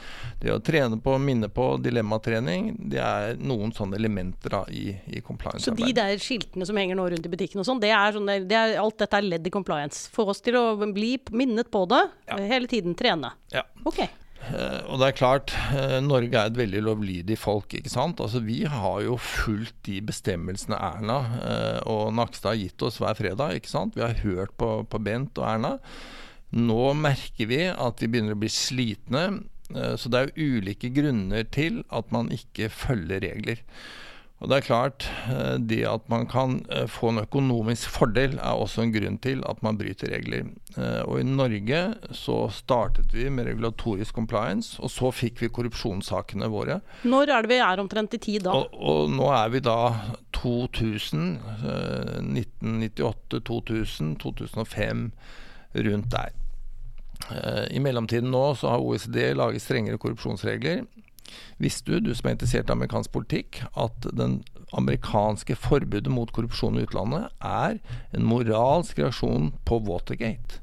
Det 0.42 0.50
å 0.50 0.58
trene 0.66 0.98
på, 1.02 1.14
minne 1.22 1.50
på 1.52 1.68
dilemmatrening, 1.84 2.72
det 2.90 3.02
er 3.02 3.38
noen 3.38 3.70
sånne 3.76 4.00
elementer 4.00 4.58
da, 4.58 4.64
i, 4.74 4.88
i 5.14 5.22
compliance. 5.22 5.62
Så 5.68 5.76
de 5.78 5.94
der 5.94 6.18
skiltene 6.22 6.66
som 6.66 6.82
henger 6.82 6.98
nå 6.98 7.06
rundt 7.14 7.30
i 7.30 7.34
butikken 7.36 7.62
og 7.62 7.70
sånn, 7.70 7.82
det 7.82 7.94
er 7.94 8.18
sånn 8.18 8.26
det 8.26 8.58
er, 8.58 8.76
alt 8.82 8.98
dette 8.98 9.22
er 9.22 9.30
ledd 9.30 9.46
i 9.46 9.54
compliance? 9.54 10.08
Få 10.12 10.26
oss 10.34 10.42
til 10.42 10.58
å 10.58 10.68
bli 10.90 11.16
minnet 11.30 11.70
på 11.70 11.86
det, 11.90 12.02
ja. 12.26 12.42
hele 12.50 12.66
tiden 12.70 12.98
trene? 12.98 13.36
Ja. 13.54 13.62
Ok. 13.86 14.02
Uh, 14.46 14.82
og 14.92 15.00
det 15.00 15.08
er 15.08 15.16
klart, 15.18 15.52
uh, 15.74 15.98
Norge 16.04 16.38
er 16.38 16.50
et 16.50 16.58
veldig 16.58 16.82
lovlydig 16.86 17.38
folk. 17.40 17.74
ikke 17.74 17.90
sant? 17.90 18.20
Altså 18.22 18.42
Vi 18.44 18.60
har 18.70 19.00
jo 19.02 19.16
fulgt 19.18 19.78
de 19.88 19.98
bestemmelsene 20.06 20.78
Erna 20.78 21.18
uh, 21.40 21.80
og 21.90 22.14
Nakstad 22.14 22.54
har 22.54 22.60
gitt 22.60 22.86
oss 22.86 23.00
hver 23.02 23.18
fredag. 23.18 23.56
ikke 23.58 23.72
sant? 23.72 23.98
Vi 23.98 24.04
har 24.04 24.22
hørt 24.22 24.54
på, 24.60 24.70
på 24.86 25.02
Bent 25.02 25.38
og 25.42 25.48
Erna. 25.50 25.76
Nå 26.56 26.92
merker 26.94 27.50
vi 27.50 27.62
at 27.72 28.02
vi 28.02 28.08
begynner 28.10 28.36
å 28.36 28.40
bli 28.40 28.50
slitne. 28.52 29.26
så 29.98 30.08
det 30.08 30.18
er 30.20 30.28
jo 30.30 30.60
ulike 30.60 30.92
grunner 30.94 31.42
til 31.50 31.80
at 31.90 32.12
man 32.14 32.30
ikke 32.30 32.68
følger 32.70 33.24
regler. 33.24 33.64
Og 34.36 34.50
det 34.50 34.56
er 34.58 34.66
klart, 34.66 35.06
eh, 35.32 35.54
det 35.64 35.80
at 35.88 36.08
man 36.12 36.26
kan 36.28 36.58
eh, 36.68 36.84
få 36.92 37.08
en 37.08 37.22
økonomisk 37.22 37.88
fordel 37.94 38.34
er 38.36 38.60
også 38.60 38.82
en 38.84 38.92
grunn 38.92 39.16
til 39.24 39.40
at 39.48 39.62
man 39.64 39.78
bryter 39.80 40.12
regler. 40.12 40.50
Eh, 40.76 41.00
og 41.08 41.22
i 41.22 41.24
Norge 41.24 41.80
så 42.12 42.36
startet 42.52 43.14
vi 43.16 43.30
med 43.32 43.48
regulatorisk 43.48 44.18
compliance, 44.18 44.76
og 44.76 44.92
så 44.92 45.08
fikk 45.08 45.40
vi 45.40 45.48
korrupsjonssakene 45.48 46.50
våre. 46.52 46.82
Når 47.08 47.32
er 47.32 47.46
det 47.46 47.54
vi 47.54 47.62
er 47.64 47.80
omtrent 47.80 48.18
i 48.18 48.20
tid 48.28 48.44
da? 48.44 48.58
Og, 48.60 48.76
og 48.76 49.14
nå 49.16 49.30
er 49.32 49.54
vi 49.56 49.64
da 49.64 49.78
2000, 50.36 51.24
1998, 52.36 53.40
2000, 53.40 54.18
2005, 54.20 55.08
rundt 55.86 56.12
der. 56.12 56.36
I 57.72 57.80
mellomtiden 57.80 58.28
nå 58.30 58.44
så 58.60 58.74
har 58.74 58.84
OECD 58.84 59.32
laget 59.36 59.64
strengere 59.64 59.98
korrupsjonsregler. 60.00 60.84
Visste 61.62 61.96
du, 61.96 62.08
du 62.08 62.12
som 62.14 62.28
er 62.28 62.36
interessert 62.36 62.70
i 62.70 62.74
amerikansk 62.74 63.12
politikk, 63.14 63.62
at 63.78 64.08
den 64.16 64.40
amerikanske 64.76 65.56
forbudet 65.58 66.10
mot 66.12 66.32
korrupsjon 66.34 66.78
i 66.78 66.84
utlandet 66.86 67.30
er 67.44 67.78
en 68.16 68.26
moralsk 68.26 68.98
reaksjon 69.00 69.52
på 69.68 69.80
Watergate? 69.86 70.60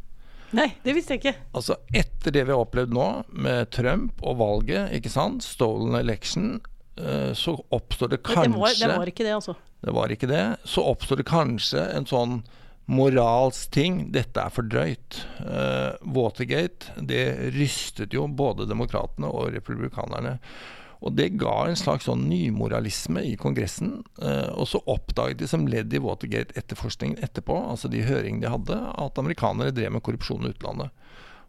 Nei, 0.53 0.70
det 0.86 0.93
visste 0.93 1.15
jeg 1.15 1.24
ikke. 1.24 1.36
Altså 1.58 1.79
Etter 1.96 2.36
det 2.36 2.43
vi 2.46 2.53
har 2.53 2.62
opplevd 2.62 2.93
nå, 2.93 3.08
med 3.34 3.72
Trump 3.74 4.22
og 4.22 4.38
valget, 4.41 4.91
ikke 5.00 5.12
sant, 5.13 5.46
stolen 5.46 5.98
election, 5.98 6.60
eh, 7.00 7.32
så 7.38 7.55
oppstår 7.74 8.13
det 8.13 8.22
kanskje 8.22 8.51
det 8.51 8.60
var, 8.62 8.75
det 8.77 8.98
var 9.01 9.13
ikke 9.13 9.25
det, 9.25 9.38
altså. 9.39 9.55
Det 9.84 9.96
var 9.98 10.13
ikke 10.13 10.29
det. 10.29 10.43
Så 10.70 10.84
oppstår 10.88 11.20
det 11.20 11.25
kanskje 11.27 11.88
en 11.98 12.05
sånn 12.08 12.38
moralsk 12.91 13.71
ting. 13.73 14.05
Dette 14.13 14.43
er 14.43 14.53
for 14.53 14.67
drøyt. 14.67 15.23
Uh, 15.39 15.95
Watergate 16.15 16.93
det 16.99 17.25
rystet 17.55 18.15
jo 18.15 18.27
både 18.27 18.67
demokratene 18.69 19.29
og 19.29 19.53
republikanerne. 19.55 20.37
Og 21.03 21.17
det 21.17 21.33
ga 21.35 21.65
en 21.67 21.75
slags 21.79 22.07
sånn 22.07 22.29
nymoralisme 22.29 23.25
i 23.27 23.35
Kongressen. 23.39 23.97
Uh, 24.21 24.51
og 24.55 24.69
så 24.71 24.83
oppdaget 24.87 25.41
de 25.41 25.49
som 25.51 25.67
ledd 25.67 25.93
i 25.93 26.01
Watergate-etterforskningen 26.03 27.19
etterpå, 27.23 27.57
altså 27.73 27.91
de 27.91 28.05
høringene 28.07 28.45
de 28.45 28.53
hadde, 28.53 28.79
at 28.79 29.19
amerikanere 29.19 29.75
drev 29.75 29.97
med 29.97 30.05
korrupsjon 30.05 30.47
i 30.47 30.53
utlandet. 30.55 30.95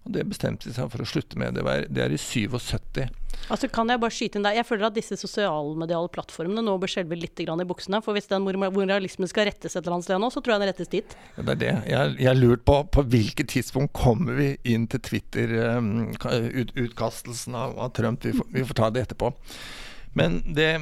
Og 0.05 0.13
Det 0.13 0.27
bestemte 0.29 0.69
de 0.69 0.77
seg 0.77 0.91
for 0.93 1.01
å 1.01 1.09
slutte 1.09 1.41
med. 1.41 1.57
Det, 1.57 1.65
var, 1.65 1.87
det 1.89 2.03
er 2.05 2.13
i 2.13 2.21
77. 2.21 3.09
Altså 3.53 3.69
kan 3.73 3.89
Jeg 3.91 4.01
bare 4.01 4.15
skyte 4.15 4.39
inn 4.39 4.45
der. 4.47 4.55
Jeg 4.59 4.67
føler 4.69 4.85
at 4.89 4.97
disse 4.97 5.17
sosialmediale 5.21 6.09
plattformene 6.13 6.63
nå 6.65 6.73
bør 6.81 6.91
skjelve 6.93 7.17
litt 7.19 7.41
i 7.41 7.45
buksene. 7.49 7.99
For 8.05 8.13
hvis 8.17 8.31
den 8.31 8.43
moralismen 8.45 9.29
skal 9.31 9.45
rettes 9.49 9.73
et 9.75 9.83
eller 9.83 9.95
annet 9.97 10.07
sted 10.09 10.19
nå, 10.21 10.29
så 10.33 10.41
tror 10.41 10.53
jeg 10.55 10.61
den 10.63 10.73
rettes 10.73 10.91
dit. 10.93 11.09
Ja, 11.37 11.41
det 11.43 11.53
er 11.55 11.61
det. 11.65 11.75
Jeg 12.21 12.29
har 12.29 12.39
lurt 12.39 12.63
på 12.69 12.77
på 12.95 13.01
hvilket 13.15 13.49
tidspunkt 13.55 13.93
kommer 13.97 14.33
vi 14.37 14.49
inn 14.69 14.85
til 14.93 15.01
Twitter-utkastelsen 15.09 17.53
um, 17.55 17.61
av, 17.63 17.71
av, 17.87 17.91
Trump. 17.97 18.19
Vi 18.25 18.33
får, 18.37 18.47
vi 18.53 18.67
får 18.69 18.77
ta 18.81 18.87
det 18.93 19.01
etterpå. 19.09 19.27
Men 20.15 20.43
det, 20.55 20.81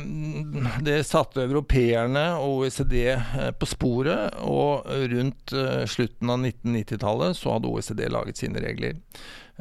det, 0.84 0.98
satte 1.08 1.46
europeerne 1.46 2.24
og 2.36 2.66
OECD 2.66 2.96
eh, 3.14 3.52
på 3.56 3.68
sporet, 3.68 4.36
og 4.44 4.88
rundt 5.12 5.54
eh, 5.56 5.84
slutten 5.88 6.32
av 6.32 6.42
1990-tallet 6.44 7.38
så 7.38 7.54
hadde 7.56 7.70
OECD 7.72 8.04
laget 8.12 8.42
sine 8.42 8.60
regler. 8.60 9.00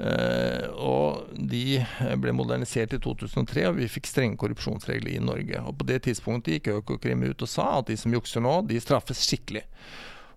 Uh, 0.02 0.70
og 0.82 1.34
de 1.36 1.82
ble 2.18 2.32
modernisert 2.34 2.96
i 2.96 3.00
2003, 3.04 3.66
og 3.68 3.76
vi 3.78 3.90
fikk 3.92 4.08
strenge 4.08 4.40
korrupsjonsregler 4.40 5.18
i 5.18 5.22
Norge. 5.22 5.60
Og 5.68 5.76
På 5.78 5.86
det 5.86 6.00
tidspunktet 6.08 6.56
gikk 6.56 6.72
Økokrim 6.78 7.28
ut 7.28 7.44
og 7.44 7.52
sa 7.52 7.68
at 7.82 7.92
de 7.92 8.00
som 8.00 8.16
jukser 8.16 8.42
nå, 8.42 8.56
de 8.72 8.80
straffes 8.82 9.22
skikkelig. 9.28 9.66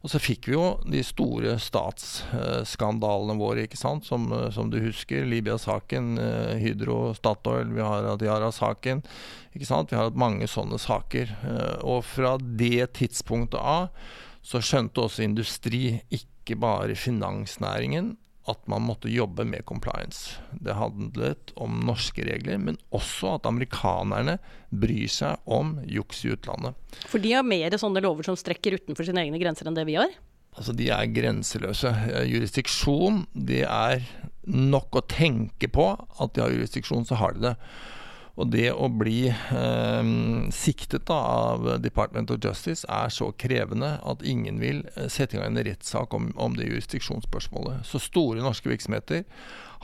Og 0.04 0.10
så 0.12 0.20
fikk 0.20 0.50
vi 0.50 0.52
jo 0.52 0.64
de 0.84 1.00
store 1.00 1.54
statsskandalene 1.64 3.38
våre, 3.40 3.62
ikke 3.64 3.78
sant, 3.80 4.04
som, 4.04 4.26
som 4.52 4.68
du 4.68 4.76
husker. 4.84 5.24
Libya-saken, 5.24 6.10
eh, 6.20 6.58
Hydro, 6.60 7.14
Statoil, 7.16 7.72
vi 7.72 7.80
har 7.80 8.10
Adiara-saken. 8.10 9.00
ikke 9.56 9.68
sant, 9.70 9.90
Vi 9.90 9.96
har 9.96 10.10
hatt 10.10 10.20
mange 10.20 10.44
sånne 10.44 10.76
saker. 10.76 11.32
Eh, 11.48 11.78
og 11.88 12.04
fra 12.04 12.36
det 12.36 12.92
tidspunktet 13.00 13.56
av 13.56 13.88
så 14.44 14.60
skjønte 14.60 15.06
også 15.06 15.24
industri, 15.24 16.02
ikke 16.12 16.60
bare 16.60 16.92
finansnæringen, 17.00 18.18
at 18.50 18.66
man 18.68 18.84
måtte 18.84 19.08
jobbe 19.08 19.46
med 19.48 19.64
compliance. 19.64 20.36
Det 20.52 20.76
handlet 20.76 21.52
om 21.56 21.78
norske 21.86 22.26
regler, 22.26 22.58
men 22.60 22.76
også 22.92 23.38
at 23.38 23.48
amerikanerne 23.48 24.36
bryr 24.68 25.08
seg 25.08 25.40
om 25.48 25.78
juks 25.88 26.24
i 26.26 26.34
utlandet. 26.34 26.76
For 27.08 27.22
de 27.22 27.32
har 27.32 27.46
mer 27.46 27.76
sånne 27.80 28.02
lover 28.04 28.26
som 28.26 28.36
strekker 28.38 28.76
utenfor 28.76 29.08
sine 29.08 29.24
egne 29.24 29.40
grenser 29.40 29.70
enn 29.70 29.78
det 29.78 29.86
vi 29.88 29.96
har? 29.96 30.12
Altså, 30.54 30.74
De 30.76 30.90
er 30.92 31.10
grenseløse. 31.10 31.90
Jurisdiksjon, 32.28 33.24
det 33.32 33.64
er 33.64 34.04
nok 34.44 35.00
å 35.00 35.06
tenke 35.08 35.70
på 35.72 35.88
at 35.96 36.34
de 36.36 36.44
har 36.44 36.52
jurisdiksjon, 36.52 37.06
så 37.08 37.18
har 37.18 37.34
de 37.34 37.48
det. 37.48 37.54
Og 38.34 38.48
det 38.50 38.66
å 38.74 38.88
bli 38.90 39.28
eh, 39.30 40.08
siktet 40.54 41.06
da, 41.06 41.18
av 41.54 41.68
Department 41.82 42.32
of 42.34 42.40
Justice 42.42 42.82
er 42.90 43.12
så 43.14 43.30
krevende 43.38 43.92
at 44.02 44.24
ingen 44.26 44.58
vil 44.62 44.82
eh, 44.96 45.06
sette 45.12 45.36
i 45.36 45.40
gang 45.40 45.54
en 45.54 45.66
rettssak 45.68 46.14
om, 46.16 46.32
om 46.34 46.56
det 46.58 46.66
jurisdiksjonsspørsmålet. 46.66 47.84
Så 47.86 48.02
store 48.02 48.42
norske 48.42 48.72
virksomheter 48.72 49.22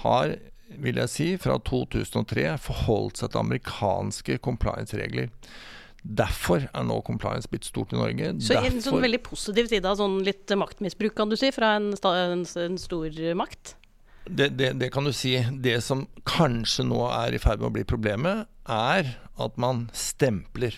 har 0.03 0.35
vil 0.79 1.01
jeg 1.03 1.11
si, 1.11 1.29
fra 1.41 1.57
2003 1.67 2.47
forholdt 2.63 3.21
seg 3.21 3.33
til 3.33 3.43
amerikanske 3.43 4.39
compliance-regler. 4.45 5.31
Derfor 6.01 6.65
er 6.71 6.87
nå 6.87 7.01
compliance 7.05 7.51
blitt 7.51 7.67
stort 7.69 7.93
i 7.93 7.99
Norge. 7.99 8.33
Så 8.41 8.55
Derfor... 8.55 8.71
en 8.71 8.85
sånn 8.85 9.03
veldig 9.05 9.21
positiv 9.27 9.69
side 9.73 9.91
av 9.91 9.99
sånn 10.01 10.21
litt 10.27 10.55
maktmisbruk, 10.57 11.15
kan 11.19 11.31
du 11.31 11.37
si, 11.39 11.51
fra 11.55 11.75
en, 11.81 11.93
en, 11.93 12.47
en 12.47 12.79
stor 12.81 13.19
makt? 13.37 13.75
Det, 14.25 14.49
det, 14.59 14.73
det, 14.81 14.91
kan 14.93 15.05
du 15.05 15.13
si. 15.17 15.35
Det 15.63 15.81
som 15.85 16.07
kanskje 16.29 16.85
nå 16.87 17.01
er 17.09 17.35
i 17.35 17.41
ferd 17.43 17.63
med 17.63 17.71
å 17.71 17.75
bli 17.79 17.85
problemet, 17.89 18.49
er 18.69 19.15
at 19.41 19.61
man 19.61 19.89
stempler. 19.97 20.77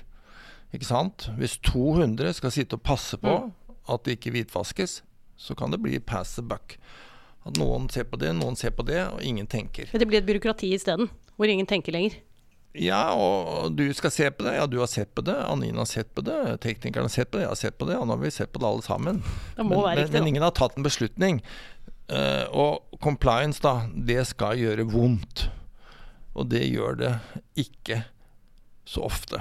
Ikke 0.72 0.88
sant? 0.88 1.28
Hvis 1.38 1.58
200 1.66 2.38
skal 2.38 2.54
sitte 2.54 2.78
og 2.78 2.84
passe 2.87 3.18
på 3.20 3.34
mm. 3.44 3.50
at 3.92 4.04
det 4.06 4.16
ikke 4.16 4.32
hvitvaskes, 4.37 5.02
så 5.37 5.56
kan 5.58 5.75
det 5.75 5.82
bli 5.82 5.99
pass 5.99 6.37
the 6.38 6.44
buck. 6.46 6.78
At 7.42 7.58
noen 7.58 7.88
ser 7.90 8.06
på 8.08 8.20
det, 8.22 8.30
noen 8.38 8.56
ser 8.56 8.72
på 8.76 8.87
det, 8.87 9.02
og 9.11 9.22
ingen 9.26 9.49
tenker. 9.50 9.90
Men 9.92 10.04
det 10.04 10.08
blir 10.08 10.22
et 10.22 10.28
byråkrati 10.28 10.70
isteden, 10.76 11.11
hvor 11.37 11.50
ingen 11.50 11.66
tenker 11.66 11.94
lenger? 11.94 12.20
Ja, 12.72 13.12
og 13.12 13.75
du 13.76 13.84
skal 13.92 14.12
se 14.14 14.30
på 14.32 14.46
det. 14.46 14.54
Ja, 14.56 14.64
du 14.70 14.78
har 14.80 14.88
sett 14.88 15.11
på 15.14 15.20
det. 15.26 15.34
Anine 15.44 15.82
har 15.82 15.88
sett 15.88 16.14
på 16.16 16.25
det. 16.25 16.38
Teknikerne 16.64 17.04
har 17.04 17.12
sett 17.12 17.28
på 17.28 17.37
det. 17.37 17.44
Jeg 17.44 17.50
har 17.50 17.61
sett 17.61 17.76
på 17.76 17.88
det. 17.88 17.99
Ja, 17.99 18.04
nå 18.08 18.16
har 18.16 18.22
vi 18.22 18.30
sett 18.32 18.52
på 18.52 18.62
det 18.62 18.68
alle 18.68 18.84
sammen. 18.87 19.20
Det 19.56 19.66
men, 19.66 19.76
men, 19.76 20.08
men, 20.14 20.28
ingen 20.30 20.46
har 20.46 20.54
tatt 20.56 20.78
en 20.80 20.87
beslutning. 20.87 21.42
Uh, 22.12 22.45
og 22.52 23.00
compliance, 23.00 23.62
da, 23.64 23.87
det 23.97 24.26
skal 24.28 24.61
gjøre 24.61 24.85
vondt. 24.92 25.47
Og 26.37 26.49
det 26.52 26.66
gjør 26.69 26.99
det 27.00 27.12
ikke 27.61 28.02
så 28.88 29.07
ofte. 29.09 29.40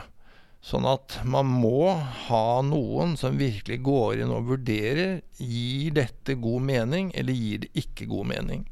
Sånn 0.61 0.85
at 0.85 1.17
man 1.25 1.49
må 1.49 1.89
ha 2.27 2.61
noen 2.61 3.15
som 3.17 3.39
virkelig 3.39 3.79
går 3.81 4.21
inn 4.21 4.33
og 4.33 4.51
vurderer 4.51 5.21
gir 5.41 5.95
dette 5.97 6.37
god 6.37 6.67
mening, 6.67 7.09
eller 7.17 7.33
gir 7.33 7.63
det 7.63 7.71
ikke 7.81 8.07
god 8.11 8.29
mening. 8.35 8.67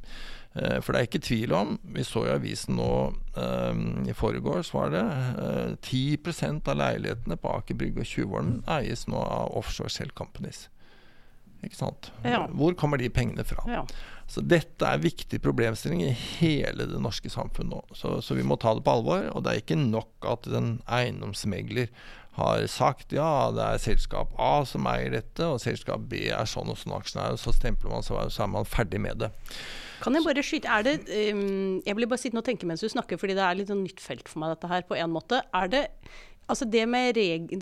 Uh, 0.54 0.78
for 0.82 0.94
det 0.94 1.00
er 1.00 1.10
ikke 1.10 1.24
tvil 1.26 1.56
om, 1.58 1.76
vi 1.96 2.06
så 2.06 2.28
i 2.28 2.34
avisen 2.34 2.78
nå 2.78 2.92
uh, 3.36 3.84
i 4.06 4.16
foregårs, 4.18 4.72
var 4.74 4.94
det 4.94 5.06
uh, 5.42 5.76
10% 5.82 6.70
av 6.70 6.80
leilighetene 6.80 7.40
på 7.42 7.56
Aker 7.58 7.78
Brygge 7.82 8.06
og 8.06 8.12
Tjuvholmen 8.14 8.62
eies 8.80 9.08
nå 9.10 9.20
av 9.26 9.58
offshore 9.60 9.92
shell 9.94 10.14
companies. 10.18 10.68
Ikke 11.66 11.76
sant? 11.76 12.12
Ja. 12.24 12.46
Hvor 12.56 12.76
kommer 12.80 13.02
de 13.02 13.10
pengene 13.12 13.44
fra? 13.48 13.66
Ja. 13.68 13.84
Så 14.30 14.44
Dette 14.46 14.86
er 14.86 15.02
viktig 15.02 15.42
problemstilling 15.42 16.04
i 16.06 16.14
hele 16.14 16.86
det 16.88 17.02
norske 17.02 17.32
samfunnet 17.34 17.74
nå. 17.74 17.98
Så, 17.98 18.20
så, 18.22 18.38
vi 18.38 18.46
må 18.46 18.60
ta 18.62 18.76
det 18.78 18.86
på 18.86 18.94
alvor. 19.00 19.26
Og 19.34 19.44
det 19.44 19.52
er 19.52 19.64
ikke 19.64 19.80
nok 19.80 20.30
at 20.30 20.48
en 20.54 20.78
eiendomsmegler 20.86 21.90
har 22.40 22.64
sagt 22.72 23.12
ja, 23.16 23.50
det 23.52 23.66
er 23.66 23.82
selskap 23.84 24.32
A 24.40 24.64
som 24.70 24.88
eier 24.88 25.12
dette, 25.18 25.44
og 25.44 25.60
selskap 25.60 26.06
B 26.12 26.30
er 26.30 26.48
sånn 26.48 26.70
og 26.72 26.78
sånn 26.80 26.96
aksjonær, 26.96 27.36
og 27.36 27.42
så 27.42 27.52
stempler 27.56 27.92
man, 27.92 28.06
så, 28.06 28.22
så 28.32 28.46
er 28.46 28.52
man 28.54 28.70
ferdig 28.70 29.02
med 29.04 29.26
det. 29.26 29.32
Kan 30.00 30.16
jeg 30.16 30.24
bare 30.24 30.44
skyte 30.46 30.72
er 30.72 30.86
det, 30.86 30.94
um, 31.36 31.82
Jeg 31.84 31.98
blir 31.98 32.08
bare 32.08 32.22
sittende 32.22 32.40
og 32.40 32.48
tenke 32.48 32.70
mens 32.70 32.86
du 32.86 32.88
snakker, 32.88 33.20
fordi 33.20 33.36
det 33.36 33.44
er 33.44 33.58
litt 33.60 33.72
sånn 33.72 33.84
nytt 33.84 34.00
felt 34.00 34.32
for 34.32 34.40
meg, 34.40 34.54
dette 34.56 34.72
her, 34.72 34.86
på 34.88 34.96
en 34.96 35.12
måte. 35.12 35.42
Er 35.52 35.74
det 35.74 35.84
Altså 36.50 36.66
det 36.66 36.86
med 36.90 37.18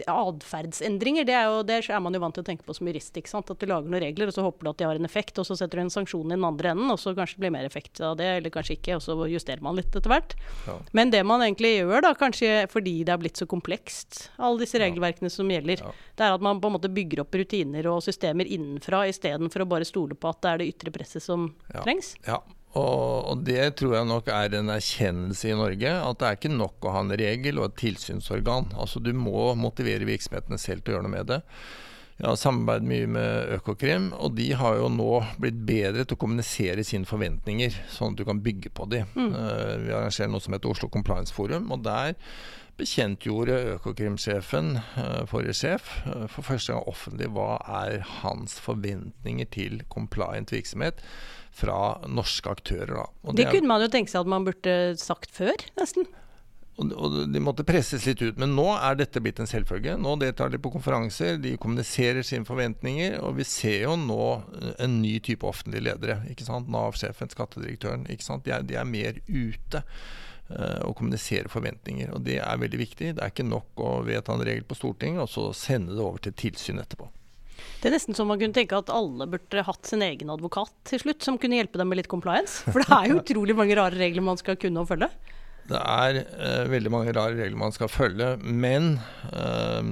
atferdsendringer, 0.07 1.27
det, 1.27 1.35
det 1.67 1.79
er 1.83 2.03
man 2.03 2.15
jo 2.15 2.21
vant 2.23 2.37
til 2.37 2.45
å 2.45 2.47
tenke 2.47 2.63
på 2.63 2.75
som 2.77 2.87
jurist. 2.87 3.15
ikke 3.19 3.31
sant? 3.31 3.51
At 3.51 3.59
du 3.59 3.67
lager 3.67 3.89
noen 3.89 4.03
regler, 4.03 4.31
og 4.31 4.35
så 4.35 4.45
håper 4.45 4.63
du 4.63 4.71
at 4.71 4.79
de 4.79 4.87
har 4.87 4.99
en 4.99 5.07
effekt, 5.07 5.37
og 5.41 5.47
så 5.49 5.57
setter 5.59 5.81
du 5.81 5.83
en 5.83 5.93
sanksjon 5.93 6.31
i 6.31 6.35
den 6.35 6.47
andre 6.47 6.71
enden, 6.71 6.93
og 6.93 7.01
så 7.01 7.11
kanskje 7.17 7.37
det 7.37 7.43
blir 7.45 7.55
mer 7.57 7.67
effekt 7.67 7.99
av 7.99 8.15
det, 8.19 8.29
eller 8.39 8.53
kanskje 8.53 8.77
ikke, 8.77 8.97
og 8.97 9.03
så 9.03 9.17
justerer 9.27 9.63
man 9.65 9.75
litt 9.77 9.91
etter 9.91 10.13
hvert. 10.13 10.37
Ja. 10.69 10.77
Men 10.97 11.11
det 11.13 11.23
man 11.27 11.43
egentlig 11.43 11.73
gjør, 11.75 11.99
da, 12.07 12.13
kanskje 12.17 12.53
fordi 12.71 12.95
det 13.07 13.15
er 13.15 13.21
blitt 13.21 13.41
så 13.41 13.49
komplekst, 13.49 14.29
alle 14.37 14.63
disse 14.63 14.79
regelverkene 14.81 15.31
som 15.33 15.51
gjelder, 15.51 15.83
ja. 15.83 15.95
det 16.15 16.27
er 16.27 16.37
at 16.37 16.45
man 16.47 16.61
på 16.63 16.71
en 16.71 16.77
måte 16.77 16.93
bygger 16.93 17.25
opp 17.25 17.35
rutiner 17.35 17.91
og 17.91 18.03
systemer 18.05 18.47
innenfra, 18.47 19.03
istedenfor 19.11 19.65
å 19.65 19.71
bare 19.75 19.87
stole 19.87 20.15
på 20.15 20.31
at 20.31 20.43
det 20.43 20.53
er 20.53 20.63
det 20.63 20.71
ytre 20.75 20.95
presset 20.95 21.27
som 21.27 21.49
ja. 21.73 21.83
trengs. 21.83 22.15
Ja, 22.27 22.39
og, 22.77 23.31
og, 23.31 23.41
det 23.47 23.73
tror 23.79 23.97
jeg 23.97 24.09
nok 24.09 24.29
er 24.33 24.55
en 24.59 24.71
erkjennelse 24.73 25.49
i 25.49 25.57
Norge, 25.57 25.95
at 25.97 26.21
det 26.21 26.29
er 26.29 26.37
ikke 26.39 26.53
nok 26.53 26.85
å 26.85 26.93
ha 26.95 27.03
en 27.05 27.17
regel 27.19 27.59
og 27.61 27.71
et 27.71 27.81
tilsynsorgan. 27.83 28.71
Altså 28.77 29.01
Du 29.03 29.11
må 29.17 29.51
motivere 29.59 30.07
virksomhetene 30.07 30.61
selv 30.61 30.83
til 30.85 30.93
å 30.93 30.97
gjøre 30.97 31.07
noe 31.07 31.15
med 31.17 31.29
det. 31.33 31.41
Jeg 32.17 32.31
har 32.31 32.37
samarbeidet 32.41 32.89
mye 32.89 33.09
med 33.13 33.51
Økokrim, 33.59 34.07
og 34.17 34.33
de 34.39 34.47
har 34.57 34.79
jo 34.79 34.87
nå 34.89 35.11
blitt 35.37 35.59
bedre 35.67 36.01
til 36.01 36.17
å 36.17 36.21
kommunisere 36.23 36.85
sine 36.87 37.05
forventninger, 37.05 37.75
sånn 37.93 38.15
at 38.15 38.21
du 38.21 38.25
kan 38.25 38.41
bygge 38.41 38.71
på 38.73 38.87
de. 38.89 39.03
Mm. 39.13 39.35
Uh, 39.35 39.73
vi 39.83 39.93
arrangerer 39.93 40.31
noe 40.33 40.41
som 40.41 40.55
heter 40.57 40.71
Oslo 40.71 40.89
Compliance 40.89 41.35
Forum, 41.35 41.69
og 41.75 41.83
der 41.85 42.17
bekjentgjorde 42.77 43.57
Økokrim-sjefen, 43.75 44.77
uh, 44.97 45.23
forrige 45.29 45.55
sjef, 45.61 45.89
uh, 46.05 46.27
for 46.31 46.45
første 46.45 46.75
gang 46.75 46.87
offentlig 46.89 47.31
hva 47.35 47.57
er 47.83 47.99
hans 48.21 48.59
forventninger 48.63 49.49
til 49.53 49.81
compliant 49.93 50.53
virksomhet 50.53 51.01
fra 51.57 51.97
norske 52.05 52.53
aktører. 52.53 52.93
Da. 52.99 53.09
det, 53.31 53.41
det 53.41 53.49
kunne 53.55 53.71
man 53.71 53.83
jo 53.83 53.91
tenke 53.91 54.13
seg 54.13 54.25
at 54.25 54.31
man 54.35 54.45
burde 54.47 54.77
sagt 55.01 55.33
før, 55.33 55.67
nesten. 55.79 56.07
Og, 56.77 57.15
De 57.33 57.41
måtte 57.41 57.65
presses 57.65 58.05
litt 58.05 58.21
ut, 58.21 58.37
men 58.37 58.53
nå 58.53 58.67
er 58.75 58.99
dette 58.99 59.21
blitt 59.23 59.39
en 59.41 59.49
selvfølge. 59.49 59.95
Nå 59.97 60.13
deltar 60.21 60.51
de 60.53 60.59
på 60.61 60.71
konferanser, 60.75 61.39
de 61.41 61.55
kommuniserer 61.57 62.25
sine 62.25 62.45
forventninger, 62.45 63.17
og 63.25 63.39
vi 63.39 63.47
ser 63.49 63.87
jo 63.87 63.95
nå 63.97 64.21
eh, 64.37 64.75
en 64.85 64.99
ny 65.01 65.15
type 65.25 65.47
offentlige 65.47 65.87
ledere. 65.89 66.19
ikke 66.29 66.45
sant? 66.45 66.69
Nav-sjefen, 66.69 67.33
skattedirektøren. 67.33 68.05
De 68.05 68.53
er, 68.53 68.67
de 68.67 68.77
er 68.77 68.89
mer 68.89 69.17
ute 69.25 69.81
og 70.47 70.93
kommunisere 70.95 71.51
forventninger. 71.51 72.13
og 72.15 72.23
Det 72.23 72.37
er 72.39 72.59
veldig 72.61 72.79
viktig. 72.79 73.09
Det 73.17 73.23
er 73.23 73.33
ikke 73.33 73.43
nok 73.43 73.81
å 73.83 73.89
vedta 74.07 74.31
en 74.31 74.45
regel 74.47 74.63
på 74.63 74.77
Stortinget 74.79 75.25
og 75.25 75.31
så 75.31 75.49
sende 75.51 75.97
det 75.97 76.03
over 76.05 76.21
til 76.23 76.35
tilsyn 76.39 76.79
etterpå. 76.79 77.09
Det 77.77 77.89
er 77.89 77.93
nesten 77.93 78.17
som 78.17 78.29
man 78.29 78.39
kunne 78.41 78.55
tenke 78.55 78.77
at 78.77 78.89
alle 78.93 79.27
burde 79.29 79.65
hatt 79.67 79.89
sin 79.89 80.03
egen 80.05 80.31
advokat 80.33 80.73
til 80.89 81.01
slutt, 81.03 81.25
som 81.25 81.37
kunne 81.41 81.59
hjelpe 81.59 81.79
dem 81.81 81.89
med 81.91 82.01
litt 82.01 82.09
compliance. 82.11 82.63
For 82.65 82.81
det 82.81 82.89
er 82.93 83.11
jo 83.11 83.19
utrolig 83.21 83.57
mange 83.57 83.77
rare 83.77 83.97
regler 83.97 84.25
man 84.25 84.39
skal 84.39 84.57
kunne 84.61 84.81
og 84.83 84.89
følge. 84.91 85.09
Det 85.67 85.79
er 85.81 86.21
uh, 86.23 86.65
veldig 86.71 86.93
mange 86.93 87.13
rare 87.15 87.35
regler 87.35 87.59
man 87.59 87.75
skal 87.75 87.91
følge, 87.91 88.31
men 88.41 88.97
uh, 89.33 89.83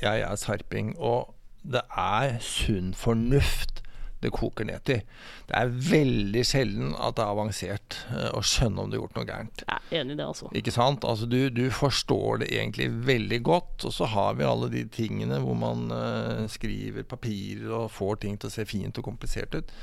jeg 0.00 0.24
er 0.24 0.40
sarping. 0.40 0.94
Og 0.98 1.34
det 1.62 1.84
er 1.98 2.38
sunn 2.42 2.92
fornuft 2.98 3.81
det 4.22 4.30
koker 4.34 4.66
ned 4.68 4.84
til. 4.88 5.02
Det 5.48 5.56
er 5.58 5.72
veldig 5.88 6.44
sjelden 6.46 6.94
at 6.94 7.18
det 7.18 7.24
er 7.24 7.34
avansert 7.34 7.98
uh, 8.12 8.30
å 8.38 8.42
skjønne 8.46 8.84
om 8.84 8.92
du 8.92 8.96
har 8.96 9.02
gjort 9.02 9.18
noe 9.18 9.28
gærent. 9.28 9.64
Jeg 9.66 9.80
er 9.80 10.00
enig 10.02 10.16
i 10.16 10.20
det, 10.20 10.28
altså. 10.28 10.52
Ikke 10.58 10.74
sant? 10.74 11.06
Altså, 11.08 11.28
du, 11.30 11.40
du, 11.52 11.64
forstår 11.74 12.44
det 12.44 12.52
egentlig 12.54 12.88
veldig 13.08 13.40
godt, 13.48 13.88
og 13.88 13.96
så 13.96 14.08
har 14.14 14.38
vi 14.38 14.48
alle 14.48 14.70
de 14.72 14.86
tingene 14.94 15.42
hvor 15.42 15.58
man 15.58 15.90
uh, 15.92 16.46
skriver 16.52 17.06
papirer 17.08 17.70
og 17.82 17.92
får 17.92 18.22
ting 18.24 18.38
til 18.38 18.50
å 18.50 18.56
se 18.56 18.66
fint 18.68 19.02
og 19.02 19.10
komplisert 19.10 19.58
ut. 19.58 19.76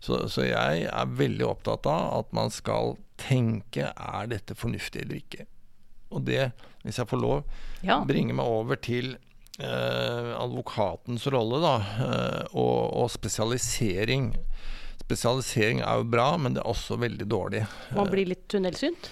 Så, 0.00 0.26
så, 0.28 0.44
jeg 0.44 0.86
er 0.86 1.18
veldig 1.18 1.46
opptatt 1.48 1.86
av 1.88 2.10
at 2.20 2.34
man 2.36 2.52
skal 2.52 2.96
tenke 3.20 3.90
er 3.90 4.28
dette 4.30 4.56
fornuftig 4.58 5.06
eller 5.06 5.22
ikke. 5.22 5.46
Og 6.14 6.26
det, 6.28 6.50
hvis 6.84 7.00
jeg 7.00 7.10
får 7.10 7.22
lov, 7.22 7.46
ja. 7.82 8.02
bringer 8.06 8.36
meg 8.38 8.46
over 8.46 8.78
til 8.78 9.16
eh, 9.16 9.25
advokatens 9.64 11.26
rolle, 11.32 11.60
da, 11.62 11.76
eh, 12.04 12.42
og, 12.52 12.80
og, 12.92 13.06
spesialisering. 13.12 14.32
Spesialisering 15.00 15.80
er 15.80 16.02
jo 16.02 16.10
bra, 16.12 16.32
men 16.40 16.56
det 16.56 16.64
er 16.64 16.68
også 16.68 16.98
veldig 17.00 17.28
dårlig. 17.30 17.62
Man 17.96 18.10
blir 18.12 18.28
litt 18.28 18.44
tunnelsynt? 18.52 19.08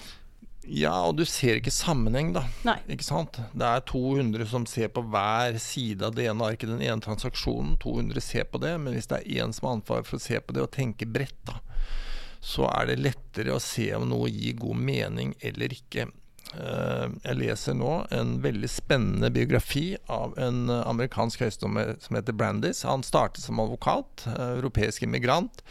Ja, 0.65 0.95
og 1.05 1.19
du 1.19 1.25
ser 1.29 1.59
ikke 1.59 1.73
sammenheng, 1.73 2.31
da. 2.33 2.41
Nei. 2.65 2.79
Ikke 2.95 3.05
sant? 3.05 3.37
Det 3.53 3.67
er 3.67 3.83
200 3.85 4.47
som 4.49 4.65
ser 4.69 4.89
på 4.93 5.03
hver 5.13 5.59
side 5.61 6.07
av 6.07 6.15
det 6.17 6.25
ene 6.29 6.47
arket, 6.47 6.71
den 6.71 6.81
ene 6.81 7.01
transaksjonen. 7.05 7.75
200 7.81 8.23
ser 8.25 8.47
på 8.49 8.61
det, 8.63 8.73
men 8.81 8.97
hvis 8.97 9.09
det 9.11 9.21
er 9.21 9.45
én 9.45 9.53
som 9.53 9.69
har 9.69 9.77
ansvar 9.77 10.05
for 10.07 10.17
å 10.17 10.25
se 10.25 10.41
på 10.41 10.55
det 10.57 10.65
og 10.65 10.73
tenke 10.73 11.09
bredt, 11.09 11.37
da, 11.45 11.59
så 12.41 12.65
er 12.71 12.89
det 12.89 13.01
lettere 13.01 13.53
å 13.53 13.61
se 13.61 13.91
om 13.97 14.09
noe 14.09 14.29
gir 14.33 14.57
god 14.61 14.81
mening 14.89 15.35
eller 15.45 15.73
ikke. 15.73 16.09
Eh, 16.53 17.05
jeg 17.25 17.37
leser 17.39 17.75
nå 17.75 17.91
en 18.15 18.37
veldig 18.43 18.69
spennende 18.71 19.31
biografi 19.33 19.95
av 20.11 20.37
en 20.39 20.69
amerikansk 20.69 21.43
høyestedommer 21.43 21.95
som 22.03 22.19
heter 22.19 22.37
Brandis. 22.37 22.83
Han 22.87 23.03
startet 23.03 23.43
som 23.43 23.59
advokat, 23.59 24.27
eh, 24.29 24.57
europeisk 24.59 25.03
immigrant. 25.03 25.63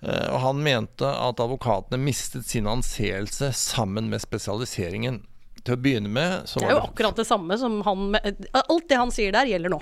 Eh, 0.00 0.28
og 0.30 0.40
han 0.44 0.62
mente 0.62 1.08
at 1.08 1.40
advokatene 1.42 1.98
mistet 1.98 2.46
sin 2.46 2.68
anseelse 2.70 3.50
sammen 3.52 4.08
med 4.12 4.22
spesialiseringen. 4.22 5.24
Til 5.64 5.74
å 5.74 5.80
begynne 5.82 6.08
med 6.08 6.46
så 6.46 6.62
Det 6.62 6.68
er 6.68 6.76
jo 6.78 6.86
akkurat 6.86 7.18
det 7.18 7.26
samme 7.26 7.56
som 7.58 7.80
han 7.82 8.14
Alt 8.14 8.86
det 8.88 8.96
han 8.96 9.10
sier 9.12 9.34
der, 9.34 9.50
gjelder 9.50 9.74
nå. 9.74 9.80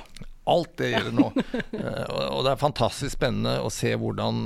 Alt 0.48 0.72
det 0.80 0.88
gjelder 0.94 1.12
nå. 1.14 1.30
Eh, 1.76 2.04
og 2.32 2.42
det 2.46 2.54
er 2.54 2.60
fantastisk 2.60 3.12
spennende 3.18 3.58
å 3.60 3.68
se 3.70 3.92
hvordan 4.00 4.38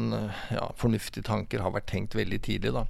ja, 0.51 0.67
fornuftige 0.77 1.25
tanker 1.25 1.63
har 1.63 1.73
vært 1.77 1.87
tenkt 1.93 2.17
veldig 2.19 2.41
tidlig. 2.43 2.73
da. 2.75 2.85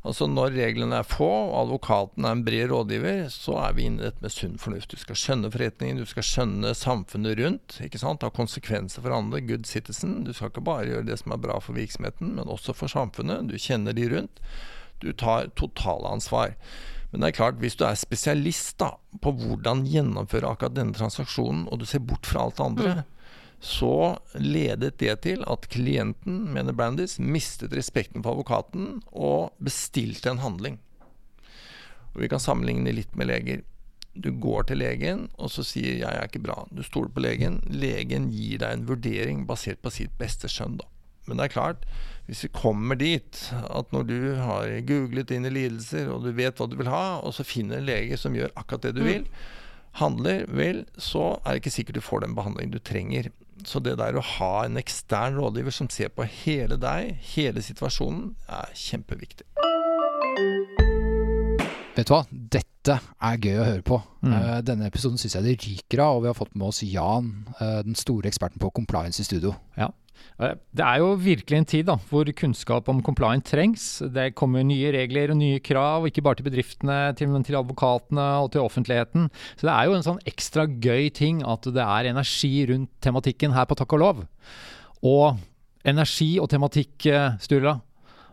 Altså 0.00 0.24
Når 0.24 0.54
reglene 0.56 0.96
er 1.02 1.04
få, 1.04 1.28
og 1.28 1.56
advokaten 1.66 2.24
er 2.24 2.32
en 2.32 2.44
bred 2.44 2.70
rådgiver, 2.72 3.26
så 3.28 3.58
er 3.66 3.74
vi 3.76 3.84
inne 3.84 4.00
i 4.00 4.06
dette 4.06 4.24
med 4.24 4.32
sunn 4.32 4.54
fornuft. 4.60 4.94
Du 4.94 5.00
skal 5.02 5.18
skjønne 5.20 5.50
forretningen, 5.52 6.00
du 6.00 6.08
skal 6.08 6.24
skjønne 6.24 6.72
samfunnet 6.72 7.36
rundt. 7.42 7.76
ikke 7.84 8.00
sant? 8.00 8.24
Ha 8.24 8.32
konsekvenser 8.32 9.04
for 9.04 9.12
andre. 9.12 9.42
Good 9.44 9.68
citizen. 9.68 10.22
Du 10.24 10.32
skal 10.32 10.48
ikke 10.48 10.64
bare 10.64 10.88
gjøre 10.88 11.08
det 11.10 11.18
som 11.20 11.36
er 11.36 11.42
bra 11.44 11.58
for 11.60 11.76
virksomheten, 11.76 12.32
men 12.38 12.48
også 12.48 12.72
for 12.72 12.88
samfunnet. 12.88 13.50
Du 13.52 13.60
kjenner 13.60 13.92
de 13.92 14.08
rundt. 14.14 14.40
Du 15.04 15.12
tar 15.12 15.52
totalansvar. 15.60 16.56
Men 17.12 17.20
det 17.20 17.28
er 17.28 17.36
klart, 17.36 17.60
hvis 17.60 17.76
du 17.76 17.84
er 17.84 17.98
spesialist 17.98 18.78
da, 18.80 18.94
på 19.20 19.34
hvordan 19.36 19.84
gjennomføre 19.84 20.48
akkurat 20.48 20.78
denne 20.78 20.96
transaksjonen, 20.96 21.66
og 21.68 21.82
du 21.82 21.84
ser 21.84 22.00
bort 22.00 22.24
fra 22.24 22.46
alt 22.46 22.56
det 22.56 22.68
andre, 22.70 22.92
mm 23.02 23.16
så 23.60 24.16
ledet 24.40 24.96
det 24.98 25.18
til 25.26 25.44
at 25.44 25.68
klienten, 25.68 26.46
mener 26.54 26.72
Brandis, 26.72 27.18
mistet 27.20 27.74
respekten 27.76 28.24
for 28.24 28.32
advokaten 28.32 29.02
og 29.12 29.52
bestilte 29.60 30.32
en 30.32 30.40
handling. 30.40 30.78
Og 32.14 32.22
Vi 32.24 32.28
kan 32.28 32.40
sammenligne 32.40 32.94
litt 32.96 33.12
med 33.16 33.28
leger. 33.28 33.60
Du 34.16 34.32
går 34.32 34.64
til 34.66 34.80
legen, 34.80 35.28
og 35.38 35.50
så 35.50 35.62
sier 35.62 36.00
'jeg 36.00 36.10
er 36.10 36.26
ikke 36.26 36.42
bra'. 36.42 36.68
Du 36.74 36.82
stoler 36.82 37.10
på 37.10 37.20
legen. 37.20 37.62
Legen 37.70 38.32
gir 38.32 38.58
deg 38.58 38.72
en 38.72 38.86
vurdering 38.86 39.46
basert 39.46 39.82
på 39.82 39.90
sitt 39.90 40.18
beste 40.18 40.48
skjønn. 40.48 40.78
da. 40.78 40.84
Men 41.26 41.36
det 41.36 41.44
er 41.44 41.54
klart, 41.54 41.84
hvis 42.26 42.44
vi 42.44 42.48
kommer 42.48 42.94
dit 42.94 43.52
at 43.52 43.92
når 43.92 44.02
du 44.06 44.34
har 44.34 44.80
googlet 44.86 45.28
dine 45.28 45.50
lidelser, 45.50 46.08
og 46.08 46.24
du 46.24 46.32
vet 46.32 46.56
hva 46.56 46.66
du 46.66 46.76
vil 46.76 46.90
ha, 46.90 47.20
og 47.20 47.34
så 47.34 47.44
finner 47.44 47.78
en 47.78 47.86
lege 47.86 48.16
som 48.16 48.34
gjør 48.34 48.50
akkurat 48.56 48.82
det 48.82 48.94
du 48.94 49.00
mm. 49.00 49.06
vil, 49.06 49.26
handler, 49.92 50.44
vel, 50.46 50.84
så 50.98 51.40
er 51.44 51.52
det 51.52 51.62
ikke 51.62 51.74
sikkert 51.74 51.94
du 51.94 52.00
får 52.00 52.20
den 52.20 52.34
behandlingen 52.34 52.74
du 52.74 52.78
trenger. 52.78 53.30
Så 53.66 53.82
det 53.84 53.96
der 54.00 54.16
å 54.16 54.24
ha 54.38 54.52
en 54.64 54.80
ekstern 54.80 55.36
rådgiver 55.38 55.74
som 55.74 55.90
ser 55.92 56.12
på 56.14 56.26
hele 56.44 56.78
deg, 56.80 57.16
hele 57.34 57.62
situasjonen, 57.64 58.34
er 58.48 58.72
kjempeviktig. 58.76 59.46
Vet 61.96 62.08
du 62.08 62.14
hva, 62.14 62.22
dette 62.30 62.96
er 62.96 63.40
gøy 63.42 63.58
å 63.60 63.66
høre 63.66 63.84
på. 63.84 63.98
Mm. 64.24 64.32
Uh, 64.32 64.58
denne 64.64 64.86
episoden 64.88 65.20
syns 65.20 65.36
jeg 65.36 65.44
det 65.44 65.56
ryker 65.66 66.00
av, 66.04 66.16
og 66.16 66.24
vi 66.24 66.30
har 66.30 66.38
fått 66.38 66.54
med 66.56 66.70
oss 66.70 66.82
Jan, 66.86 67.32
uh, 67.58 67.80
den 67.84 67.98
store 67.98 68.30
eksperten 68.30 68.62
på 68.62 68.72
compliance 68.76 69.20
i 69.20 69.26
studio. 69.26 69.52
Ja, 69.76 69.90
det 70.40 70.84
er 70.84 71.02
jo 71.02 71.10
virkelig 71.20 71.58
en 71.58 71.68
tid 71.68 71.88
da, 71.90 71.98
hvor 72.08 72.28
kunnskap 72.36 72.88
om 72.88 73.02
compliant 73.04 73.44
trengs. 73.44 74.00
Det 74.14 74.30
kommer 74.38 74.64
nye 74.64 74.92
regler 74.94 75.34
og 75.34 75.40
nye 75.40 75.60
krav, 75.60 76.06
ikke 76.08 76.24
bare 76.24 76.40
til 76.40 76.48
bedriftene, 76.48 76.98
men 77.28 77.44
til 77.44 77.58
advokatene 77.60 78.26
og 78.40 78.48
til 78.54 78.64
offentligheten. 78.64 79.28
Så 79.60 79.68
det 79.68 79.74
er 79.74 79.88
jo 79.88 79.98
en 79.98 80.06
sånn 80.06 80.22
ekstra 80.30 80.64
gøy 80.64 81.10
ting 81.12 81.44
at 81.44 81.68
det 81.68 81.84
er 81.84 82.08
energi 82.14 82.54
rundt 82.72 82.92
tematikken 83.04 83.52
her 83.56 83.68
på 83.68 83.76
Takk 83.80 83.98
og 83.98 84.04
lov. 84.04 84.24
Og 85.04 85.36
energi 85.84 86.32
og 86.40 86.48
tematikk, 86.52 87.06
eh, 87.06 87.36
Sturla. 87.40 87.80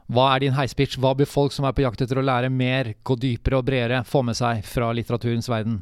Hva 0.07 0.29
er 0.35 0.45
din 0.45 0.55
heispitch? 0.55 0.95
Hva 1.03 1.11
bør 1.15 1.27
folk 1.27 1.51
som 1.51 1.65
er 1.67 1.75
på 1.75 1.83
jakt 1.83 2.01
etter 2.01 2.19
å 2.21 2.23
lære 2.23 2.51
mer, 2.51 2.93
gå 3.03 3.19
dypere 3.19 3.59
og 3.59 3.67
bredere, 3.67 4.05
få 4.07 4.23
med 4.23 4.39
seg 4.39 4.63
fra 4.63 4.93
litteraturens 4.95 5.49
verden? 5.51 5.81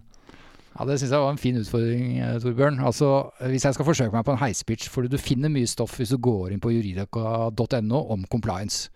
Ja, 0.76 0.86
Det 0.86 0.98
syns 1.00 1.12
jeg 1.12 1.24
var 1.24 1.32
en 1.32 1.40
fin 1.40 1.56
utfordring, 1.56 2.20
eh, 2.20 2.40
Torbjørn. 2.40 2.80
Altså, 2.84 3.32
Hvis 3.40 3.64
jeg 3.64 3.74
skal 3.74 3.86
forsøke 3.86 4.12
meg 4.12 4.26
på 4.26 4.32
en 4.32 4.44
heispitch, 4.44 4.90
for 4.90 5.08
du 5.08 5.18
finner 5.18 5.50
mye 5.50 5.68
stoff 5.68 5.98
hvis 5.98 6.10
du 6.10 6.18
går 6.18 6.52
inn 6.52 6.60
på 6.60 6.74
juridika.no 6.74 8.00
om 8.12 8.26
compliance. 8.26 8.90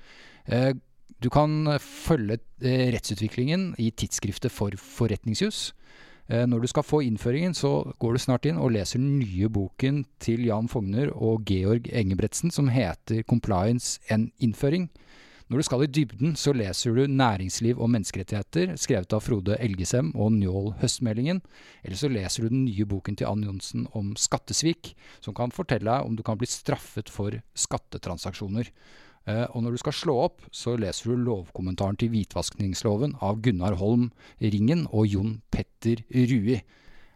Eh, 0.48 0.74
du 1.24 1.30
kan 1.30 1.80
følge 1.80 2.40
eh, 2.62 2.92
rettsutviklingen 2.92 3.76
i 3.80 3.92
tidsskriftet 3.92 4.52
for 4.52 4.72
forretningsjus. 4.76 5.74
Når 6.30 6.62
du 6.62 6.68
skal 6.68 6.84
få 6.84 7.00
innføringen, 7.02 7.56
så 7.56 7.92
går 7.98 8.14
du 8.14 8.20
snart 8.20 8.46
inn 8.46 8.58
og 8.62 8.70
leser 8.72 9.00
den 9.00 9.18
nye 9.18 9.50
boken 9.50 10.06
til 10.20 10.46
Jan 10.46 10.68
Fogner 10.70 11.10
og 11.10 11.42
Georg 11.50 11.90
Engebretsen 11.90 12.52
som 12.52 12.68
heter 12.68 13.24
'Compliance 13.24 13.98
en 14.12 14.32
innføring'. 14.40 14.90
Når 15.50 15.58
du 15.58 15.66
skal 15.66 15.82
i 15.82 15.88
dybden, 15.90 16.36
så 16.38 16.52
leser 16.54 16.94
du 16.94 17.08
Næringsliv 17.10 17.80
og 17.82 17.90
menneskerettigheter, 17.90 18.76
skrevet 18.78 19.16
av 19.18 19.24
Frode 19.26 19.56
Elgesem 19.58 20.12
og 20.14 20.36
Njål 20.36 20.76
Høstmeldingen. 20.78 21.40
Eller 21.82 21.98
så 21.98 22.06
leser 22.12 22.46
du 22.46 22.52
den 22.54 22.68
nye 22.68 22.86
boken 22.86 23.18
til 23.18 23.26
Ann 23.26 23.42
Johnsen 23.48 23.88
om 23.98 24.12
skattesvik, 24.14 24.92
som 25.26 25.34
kan 25.34 25.50
fortelle 25.50 25.90
deg 25.90 26.06
om 26.06 26.14
du 26.14 26.22
kan 26.22 26.38
bli 26.38 26.46
straffet 26.46 27.10
for 27.10 27.34
skattetransaksjoner. 27.58 28.70
Uh, 29.26 29.48
og 29.50 29.66
når 29.66 29.74
du 29.74 29.82
skal 29.82 29.98
slå 29.98 30.20
opp, 30.28 30.46
så 30.54 30.76
leser 30.78 31.10
du 31.10 31.26
lovkommentaren 31.26 31.98
til 31.98 32.14
hvitvaskningsloven 32.14 33.18
av 33.18 33.42
Gunnar 33.42 33.80
Holm 33.82 34.12
Ringen 34.38 34.86
og 34.94 35.10
Jon 35.10 35.40
Petter 35.50 36.06
Rui. 36.14 36.60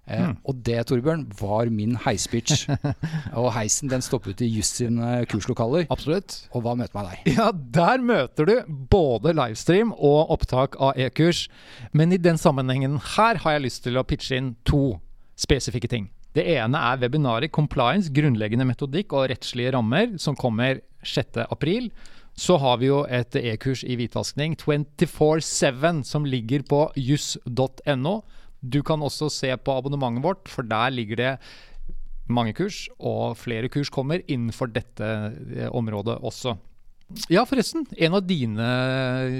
Eh, 0.03 0.19
mm. 0.19 0.33
Og 0.49 0.57
det, 0.67 0.79
Torbjørn, 0.89 1.23
var 1.39 1.69
min 1.71 1.95
heispitch. 2.03 2.65
og 3.39 3.51
heisen 3.55 3.91
den 3.91 4.03
stoppet 4.03 4.41
i 4.43 4.49
Juss 4.51 4.73
sine 4.79 5.23
kurslokaler. 5.31 5.87
Absolutt. 5.93 6.41
Og 6.51 6.65
hva 6.65 6.75
møter 6.79 6.97
meg 6.97 7.11
der? 7.11 7.37
Ja, 7.37 7.51
Der 7.53 8.03
møter 8.03 8.49
du 8.49 8.55
både 8.91 9.35
livestream 9.37 9.93
og 9.95 10.33
opptak 10.35 10.75
av 10.79 10.99
e-kurs. 10.99 11.45
Men 11.95 12.11
i 12.11 12.19
den 12.21 12.41
sammenhengen 12.41 12.99
her 13.15 13.39
har 13.45 13.57
jeg 13.57 13.67
lyst 13.67 13.85
til 13.87 13.99
å 13.99 14.05
pitche 14.07 14.39
inn 14.39 14.53
to 14.67 14.99
spesifikke 15.39 15.89
ting. 15.91 16.11
Det 16.33 16.45
ene 16.49 16.79
er 16.81 16.99
webinaret 17.01 17.53
Compliance, 17.53 18.09
grunnleggende 18.13 18.65
metodikk 18.65 19.13
og 19.13 19.29
rettslige 19.29 19.75
rammer, 19.75 20.15
som 20.17 20.35
kommer 20.35 20.81
6.4. 21.05 21.91
Så 22.33 22.57
har 22.57 22.79
vi 22.81 22.89
jo 22.89 23.03
et 23.05 23.35
e-kurs 23.37 23.83
i 23.85 23.95
hvitvaskning, 23.99 24.55
24-7, 24.57 26.01
som 26.09 26.25
ligger 26.25 26.65
på 26.65 26.87
juss.no. 26.97 28.15
Du 28.63 28.79
kan 28.85 29.03
også 29.03 29.29
se 29.31 29.51
på 29.59 29.77
abonnementet 29.77 30.23
vårt, 30.23 30.47
for 30.49 30.63
der 30.63 30.93
ligger 30.95 31.19
det 31.19 31.31
mange 32.31 32.53
kurs, 32.55 32.85
og 32.99 33.35
flere 33.37 33.69
kurs 33.69 33.91
kommer 33.91 34.23
innenfor 34.31 34.71
dette 34.71 35.03
eh, 35.03 35.67
området 35.75 36.21
også. 36.23 36.55
Ja, 37.29 37.43
forresten. 37.45 37.83
En 38.01 38.15
av 38.17 38.23
dine 38.25 38.67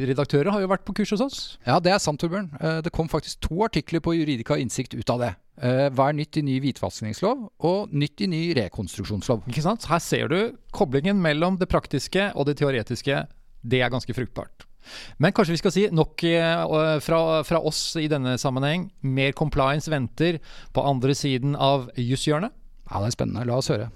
redaktører 0.06 0.52
har 0.54 0.62
jo 0.62 0.70
vært 0.70 0.84
på 0.86 0.94
kurs 1.00 1.14
hos 1.16 1.24
oss. 1.24 1.38
Ja, 1.66 1.80
det 1.82 1.94
er 1.94 2.02
sant, 2.04 2.20
Torbjørn. 2.22 2.52
Eh, 2.60 2.82
det 2.86 2.92
kom 2.94 3.10
faktisk 3.10 3.42
to 3.48 3.64
artikler 3.66 4.04
på 4.04 4.16
Juridika 4.18 4.60
Innsikt 4.60 4.94
ut 4.98 5.14
av 5.14 5.24
det. 5.24 5.32
Eh, 5.64 5.88
hva 5.94 6.10
er 6.10 6.18
nytt 6.18 6.38
i 6.38 6.44
ny 6.46 6.60
hvitvaskingslov, 6.64 7.48
og 7.66 7.96
nytt 7.96 8.26
i 8.26 8.30
ny 8.30 8.44
rekonstruksjonslov. 8.60 9.48
Ikke 9.50 9.66
sant? 9.66 9.88
Her 9.90 10.04
ser 10.04 10.30
du 10.30 10.38
koblingen 10.76 11.22
mellom 11.24 11.58
det 11.62 11.70
praktiske 11.72 12.32
og 12.36 12.50
det 12.50 12.60
teoretiske. 12.62 13.24
Det 13.64 13.82
er 13.82 13.94
ganske 13.94 14.16
fruktbart. 14.18 14.68
Men 15.17 15.36
kanskje 15.36 15.56
vi 15.56 15.62
skal 15.62 15.76
si 15.76 15.86
nok 15.93 16.26
eh, 16.30 17.00
fra, 17.04 17.22
fra 17.48 17.62
oss 17.62 17.86
i 18.02 18.10
denne 18.12 18.38
sammenheng. 18.41 18.89
Mer 19.02 19.36
compliance 19.38 19.91
venter 19.91 20.41
på 20.74 20.86
andre 20.86 21.15
siden 21.17 21.58
av 21.60 21.89
jusshjørnet. 22.00 22.54
Ja, 22.89 23.00
det 23.00 23.13
er 23.13 23.17
spennende. 23.17 23.48
La 23.48 23.60
oss 23.60 23.72
høre. 23.72 23.89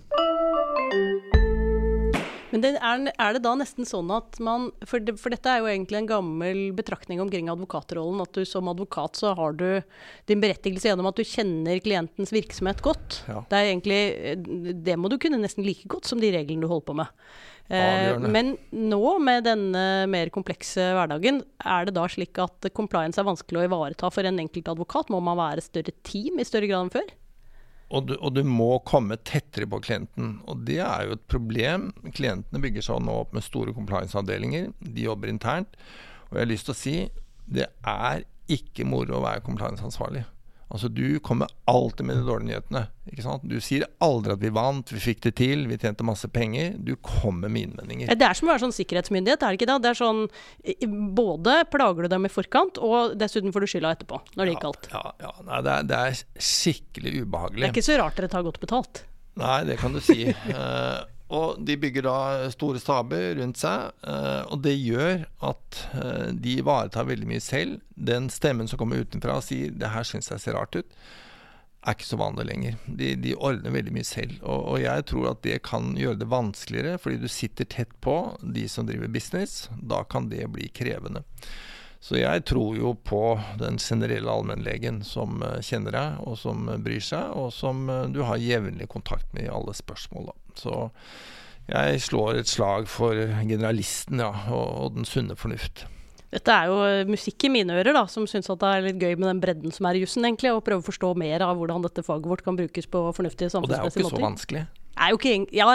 Men 2.58 2.64
det 2.64 2.70
er, 2.80 3.02
er, 3.12 3.36
det 3.36 3.44
da 3.44 3.52
nesten 3.60 3.88
sånn 3.88 4.10
at 4.16 4.40
man 4.44 4.70
for, 4.88 5.04
det, 5.04 5.18
for, 5.20 5.34
dette 5.34 5.52
er 5.52 5.60
jo 5.62 5.68
egentlig 5.70 6.00
en 6.00 6.10
gammel 6.10 6.62
betraktning 6.78 7.20
omkring 7.22 7.52
advokatrollen. 7.52 8.24
At 8.24 8.38
du 8.38 8.48
som 8.48 8.70
advokat 8.72 9.20
så 9.20 9.34
har 9.38 9.58
du 9.60 9.68
din 10.32 10.44
berettigelse 10.44 10.90
gjennom 10.90 11.10
at 11.12 11.20
du 11.20 11.28
kjenner 11.28 11.82
klientens 11.84 12.32
virksomhet 12.34 12.82
godt. 12.86 13.22
Ja. 13.28 13.44
Det 13.52 13.60
er 13.60 13.72
egentlig 13.74 14.02
Det 14.88 14.96
må 15.00 15.12
du 15.12 15.20
kunne 15.22 15.42
nesten 15.44 15.68
like 15.68 15.90
godt 15.92 16.08
som 16.08 16.24
de 16.24 16.32
reglene 16.34 16.64
du 16.64 16.72
holder 16.72 16.88
på 16.88 16.98
med. 17.02 17.12
Eh, 17.68 18.16
men 18.24 18.54
nå, 18.72 19.04
med 19.20 19.44
denne 19.48 19.86
mer 20.08 20.32
komplekse 20.32 20.92
hverdagen, 20.96 21.42
er 21.60 21.88
det 21.88 21.98
da 21.98 22.08
slik 22.12 22.40
at 22.40 22.70
compliance 22.78 23.20
er 23.20 23.28
vanskelig 23.28 23.64
å 23.64 23.68
ivareta 23.68 24.12
for 24.14 24.28
en 24.28 24.40
enkelt 24.44 24.72
advokat? 24.72 25.12
Må 25.12 25.20
man 25.24 25.40
være 25.40 25.66
større 25.66 25.96
team 26.08 26.40
i 26.40 26.48
større 26.48 26.70
grad 26.72 26.88
enn 26.88 26.94
før? 27.00 27.16
og, 27.88 28.08
du, 28.08 28.16
og, 28.18 28.34
du, 28.36 28.42
må 28.44 28.82
komme 28.88 29.16
tettere 29.24 29.68
på 29.70 29.80
klienten. 29.84 30.38
Og 30.52 30.64
det 30.68 30.82
er 30.84 31.08
jo 31.08 31.16
et 31.16 31.28
problem. 31.32 31.90
Klientene 32.16 32.62
bygger 32.64 32.84
seg 32.84 33.04
nå 33.06 33.16
opp 33.24 33.36
med 33.36 33.46
store 33.46 33.76
compliance-avdelinger. 33.76 34.74
De 34.84 35.06
jobber 35.08 35.32
internt. 35.32 35.78
Og 36.28 36.36
jeg 36.36 36.44
har 36.44 36.52
lyst 36.52 36.68
til 36.68 36.76
å 36.76 36.82
si 36.82 36.98
det 37.48 37.70
er 37.88 38.26
ikke 38.52 38.84
moro 38.88 39.20
å 39.20 39.24
være 39.24 39.46
compliance-ansvarlig. 39.46 40.26
Altså 40.68 40.90
Du 40.92 41.20
kommer 41.24 41.48
alltid 41.66 42.06
med 42.06 42.18
de 42.20 42.26
dårlige 42.28 42.50
nyhetene. 42.50 42.82
Ikke 43.08 43.24
sant? 43.24 43.46
Du 43.48 43.56
sier 43.64 43.86
aldri 44.04 44.34
at 44.36 44.42
vi 44.44 44.52
vant, 44.52 44.92
vi 44.92 45.00
fikk 45.00 45.22
det 45.24 45.34
til, 45.40 45.64
vi 45.70 45.78
tjente 45.80 46.04
masse 46.08 46.28
penger. 46.28 46.74
Du 46.84 46.94
kommer 47.00 47.48
med 47.48 47.70
innvendinger. 47.70 48.12
Det 48.12 48.28
er 48.28 48.36
som 48.36 48.50
å 48.50 48.52
være 48.52 48.66
sånn 48.66 48.76
sikkerhetsmyndighet, 48.76 49.44
er 49.44 49.56
det 49.56 49.62
ikke 49.62 49.70
det? 49.72 49.78
Det 49.86 49.94
er 49.94 50.00
sånn 50.02 50.24
Både 51.18 51.58
plager 51.72 52.08
du 52.08 52.12
dem 52.12 52.28
i 52.28 52.32
forkant, 52.32 52.82
og 52.84 53.16
dessuten 53.20 53.56
får 53.56 53.64
du 53.64 53.72
skylda 53.72 53.94
etterpå, 53.96 54.20
når 54.36 54.44
det 54.44 54.56
gikk 54.56 54.66
galt. 54.68 54.90
Ja, 54.92 55.04
ja, 55.24 55.36
Nei, 55.48 55.62
det, 55.64 55.76
er, 55.78 55.88
det 55.88 56.02
er 56.04 56.48
skikkelig 56.52 57.14
ubehagelig. 57.24 57.64
Det 57.64 57.70
er 57.70 57.76
ikke 57.78 57.88
så 57.88 58.02
rart 58.02 58.20
dere 58.20 58.32
tar 58.36 58.48
godt 58.48 58.60
betalt. 58.64 59.06
Nei, 59.38 59.62
det 59.70 59.80
kan 59.80 59.96
du 59.96 60.02
si. 60.04 60.26
Og 61.28 61.60
de 61.68 61.76
bygger 61.76 62.06
da 62.08 62.18
store 62.54 62.80
staber 62.80 63.36
rundt 63.42 63.60
seg, 63.60 63.92
eh, 64.08 64.44
og 64.48 64.62
det 64.64 64.78
gjør 64.80 65.26
at 65.44 65.80
eh, 66.00 66.28
de 66.32 66.58
ivaretar 66.62 67.10
veldig 67.10 67.28
mye 67.28 67.44
selv. 67.44 67.82
Den 67.92 68.30
stemmen 68.32 68.70
som 68.72 68.80
kommer 68.80 69.04
utenfra 69.04 69.40
og 69.42 69.44
sier 69.44 69.74
'det 69.76 69.92
her 69.92 70.08
syns 70.08 70.32
jeg 70.32 70.40
ser 70.40 70.56
rart 70.56 70.80
ut', 70.80 70.96
er 71.84 71.96
ikke 71.96 72.08
så 72.08 72.20
vanlig 72.20 72.46
lenger. 72.48 72.78
De, 72.88 73.16
de 73.16 73.36
ordner 73.36 73.76
veldig 73.76 73.94
mye 73.96 74.08
selv. 74.08 74.40
Og, 74.42 74.64
og, 74.72 74.80
jeg 74.82 75.06
tror 75.06 75.32
at 75.32 75.44
det 75.44 75.62
kan 75.64 75.96
gjøre 76.00 76.20
det 76.20 76.32
vanskeligere, 76.32 76.98
fordi 76.98 77.20
du 77.22 77.28
sitter 77.28 77.66
tett 77.66 77.92
på 78.02 78.38
de 78.42 78.68
som 78.68 78.88
driver 78.88 79.08
business. 79.08 79.70
Da 79.72 80.04
kan 80.04 80.30
det 80.32 80.48
bli 80.52 80.68
krevende. 80.68 81.24
Så 82.00 82.20
jeg 82.20 82.44
tror 82.46 82.76
jo 82.78 82.94
på 82.94 83.40
den 83.60 83.80
generelle 83.80 84.32
allmennlegen 84.32 85.04
som 85.04 85.42
uh, 85.42 85.60
kjenner 85.62 85.92
deg, 85.92 86.20
og 86.24 86.38
som 86.38 86.68
bryr 86.84 87.02
seg, 87.04 87.32
og 87.36 87.52
som 87.54 87.88
du 88.14 88.22
har 88.24 88.38
jevnlig 88.38 88.88
kontakt 88.88 89.32
med 89.34 89.48
i 89.48 89.52
alle 89.52 89.74
spørsmål. 89.74 90.30
Da. 90.30 90.47
Så 90.58 90.88
jeg 91.68 92.02
slår 92.06 92.42
et 92.42 92.50
slag 92.50 92.88
for 92.92 93.18
generalisten 93.18 94.24
ja, 94.24 94.32
og, 94.56 94.96
den 94.96 95.08
sunne 95.08 95.38
fornuft. 95.40 95.86
Dette 96.32 96.52
er 96.52 96.68
jo 96.68 97.12
musikk 97.14 97.46
i 97.48 97.52
mine 97.52 97.78
ører, 97.80 97.94
da, 97.96 98.04
som 98.12 98.26
syns 98.28 98.50
det 98.52 98.68
er 98.68 98.84
litt 98.84 99.00
gøy 99.00 99.16
med 99.16 99.30
den 99.30 99.40
bredden 99.44 99.72
som 99.72 99.88
er 99.88 99.96
i 99.96 100.02
jussen, 100.04 100.26
egentlig, 100.28 100.52
og 100.52 100.66
prøve 100.66 100.84
å 100.84 100.88
forstå 100.90 101.14
mer 101.20 101.46
av 101.46 101.56
hvordan 101.60 101.86
dette 101.86 102.04
faget 102.04 102.28
vårt 102.28 102.44
kan 102.44 102.60
brukes 102.60 102.90
på 102.92 103.06
fornuftige 103.16 103.54
samfunnsmessige 103.54 103.88
måter. 103.88 103.96
Og 103.96 103.96
det 103.96 104.02
er 104.02 104.04
jo 104.04 104.12
ikke 104.12 104.20
så 104.20 104.28
vanskelig 104.28 104.68
ikke 104.98 105.34
Ja, 105.54 105.68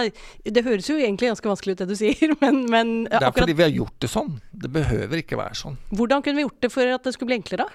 det 0.44 0.64
høres 0.64 0.88
jo 0.90 0.96
egentlig 0.98 1.30
ganske 1.30 1.48
vanskelig 1.48 1.76
ut 1.76 1.82
det 1.84 1.88
du 1.92 1.96
sier, 1.98 2.34
men, 2.42 2.64
men 2.70 3.04
Det 3.06 3.14
er 3.14 3.28
akkurat, 3.28 3.44
fordi 3.44 3.58
vi 3.58 3.66
har 3.66 3.74
gjort 3.76 4.00
det 4.00 4.10
sånn. 4.10 4.32
Det 4.52 4.72
behøver 4.72 5.22
ikke 5.22 5.38
være 5.38 5.58
sånn. 5.58 5.78
Hvordan 5.92 6.24
kunne 6.24 6.40
vi 6.40 6.46
gjort 6.46 6.60
det 6.60 6.72
for 6.72 6.96
at 6.96 7.06
det 7.06 7.14
skulle 7.14 7.32
bli 7.32 7.38
enklere? 7.40 7.68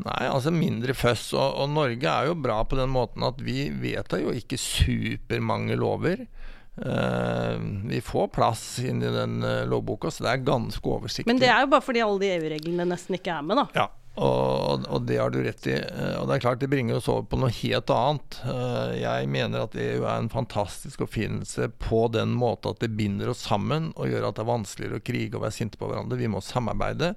Nei, 0.00 0.22
altså 0.24 0.52
mindre 0.54 0.94
føss. 0.96 1.32
Og, 1.36 1.58
og, 1.60 1.68
Norge 1.74 2.08
er 2.08 2.30
jo 2.30 2.38
bra 2.38 2.62
på 2.64 2.78
den 2.78 2.92
måten 2.92 3.24
at 3.26 3.42
vi 3.44 3.66
vedtar 3.82 4.22
jo 4.24 4.32
ikke 4.36 4.60
supermange 4.60 5.76
lover. 5.78 6.24
Uh, 6.72 7.60
vi 7.90 8.00
får 8.00 8.30
plass 8.32 8.64
inn 8.80 9.02
i 9.04 9.10
den 9.12 9.42
uh, 9.44 9.66
lovboka, 9.68 10.08
så 10.08 10.24
det 10.24 10.30
er 10.30 10.46
ganske 10.46 10.88
oversiktlig. 10.88 11.28
Men 11.28 11.42
det 11.42 11.50
er 11.52 11.66
jo 11.66 11.72
bare 11.74 11.84
fordi 11.84 12.00
alle 12.04 12.22
de 12.22 12.30
EU-reglene 12.38 12.88
nesten 12.88 13.18
ikke 13.18 13.34
er 13.34 13.44
med, 13.44 13.60
da. 13.60 13.66
Ja, 13.76 13.90
og, 14.12 14.82
og, 14.92 15.06
det 15.08 15.16
har 15.16 15.32
du 15.32 15.38
rett 15.40 15.66
i. 15.70 15.78
Eh, 15.78 16.16
og 16.20 16.26
det 16.28 16.36
er 16.36 16.42
klart 16.44 16.60
det 16.60 16.68
bringer 16.68 16.98
oss 16.98 17.08
over 17.08 17.24
på 17.30 17.38
noe 17.40 17.52
helt 17.62 17.92
annet. 17.94 18.36
Eh, 18.44 18.98
jeg 19.00 19.30
mener 19.32 19.64
at 19.64 19.76
EU 19.78 20.02
er 20.04 20.18
en 20.18 20.28
fantastisk 20.32 21.06
oppfinnelse 21.06 21.70
på 21.80 22.02
den 22.12 22.34
måte 22.36 22.74
at 22.74 22.82
det 22.84 22.92
binder 22.98 23.32
oss 23.32 23.46
sammen 23.48 23.88
og 23.96 24.12
gjør 24.12 24.28
at 24.28 24.36
det 24.36 24.44
er 24.44 24.50
vanskeligere 24.50 25.00
å 25.00 25.06
krige 25.06 25.38
og 25.38 25.46
være 25.46 25.56
sinte 25.56 25.80
på 25.80 25.88
hverandre. 25.88 26.20
Vi 26.20 26.28
må 26.28 26.44
samarbeide. 26.44 27.14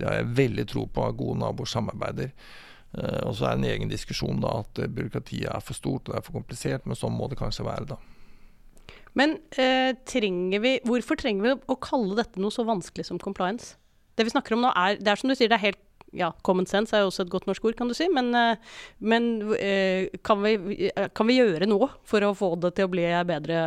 Det 0.00 0.08
har 0.08 0.16
jeg 0.16 0.32
veldig 0.38 0.64
tro 0.70 0.86
på 0.88 1.04
at 1.04 1.18
gode 1.18 1.42
naboer 1.42 1.68
samarbeider. 1.68 2.32
Eh, 2.96 3.20
og 3.26 3.36
så 3.36 3.50
er 3.50 3.58
det 3.58 3.60
en 3.60 3.68
egen 3.74 3.92
diskusjon 3.92 4.40
da 4.40 4.62
at 4.62 4.80
byråkratiet 4.80 5.50
er 5.52 5.60
for 5.66 5.76
stort 5.76 6.08
og 6.08 6.14
det 6.14 6.22
er 6.22 6.26
for 6.30 6.38
komplisert, 6.40 6.88
men 6.88 6.96
sånn 6.96 7.14
må 7.18 7.28
det 7.28 7.38
kanskje 7.42 7.68
være, 7.68 7.92
da. 7.92 8.00
Men 9.18 9.36
eh, 9.60 9.92
trenger 10.08 10.64
vi, 10.64 10.74
hvorfor 10.86 11.20
trenger 11.20 11.44
vi 11.44 11.54
å 11.68 11.78
kalle 11.82 12.16
dette 12.16 12.40
noe 12.40 12.54
så 12.54 12.64
vanskelig 12.64 13.10
som 13.10 13.20
compliance? 13.20 13.74
Det 14.16 14.24
vi 14.24 14.32
snakker 14.32 14.56
om 14.56 14.64
nå 14.64 14.72
er, 14.72 14.96
det 15.02 15.12
er 15.12 15.20
som 15.20 15.28
du 15.28 15.36
sier, 15.36 15.50
det 15.50 15.58
er 15.58 15.68
helt 15.68 15.86
ja, 16.12 16.32
common 16.42 16.66
sense 16.66 16.96
er 16.96 17.04
jo 17.04 17.10
også 17.10 17.24
et 17.26 17.32
godt 17.32 17.46
norsk 17.48 17.64
ord, 17.68 17.76
kan 17.78 17.90
du 17.90 17.94
si. 17.96 18.08
Men, 18.12 18.32
eh, 18.34 18.80
men 18.98 19.30
eh, 19.58 20.10
kan, 20.26 20.42
vi, 20.42 20.90
eh, 20.90 21.10
kan, 21.14 21.28
vi, 21.28 21.38
gjøre 21.38 21.68
noe 21.70 21.90
for 22.08 22.24
å 22.26 22.34
få 22.36 22.54
det 22.62 22.74
til 22.78 22.88
å 22.88 22.92
bli 22.92 23.06
bedre 23.28 23.60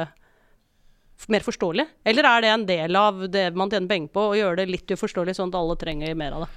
mer 1.31 1.45
forståelig? 1.45 1.85
Eller 2.09 2.27
er 2.27 2.43
det 2.43 2.51
en 2.51 2.65
del 2.67 2.99
av 2.99 3.23
det 3.31 3.45
man 3.55 3.71
tjener 3.71 3.91
penger 3.91 4.11
på, 4.15 4.25
å 4.31 4.35
gjøre 4.37 4.59
det 4.61 4.71
litt 4.71 4.91
uforståelig, 4.91 5.37
sånn 5.37 5.53
at 5.53 5.61
alle 5.61 5.77
trenger 5.79 6.19
mer 6.19 6.35
av 6.35 6.45
det? 6.45 6.51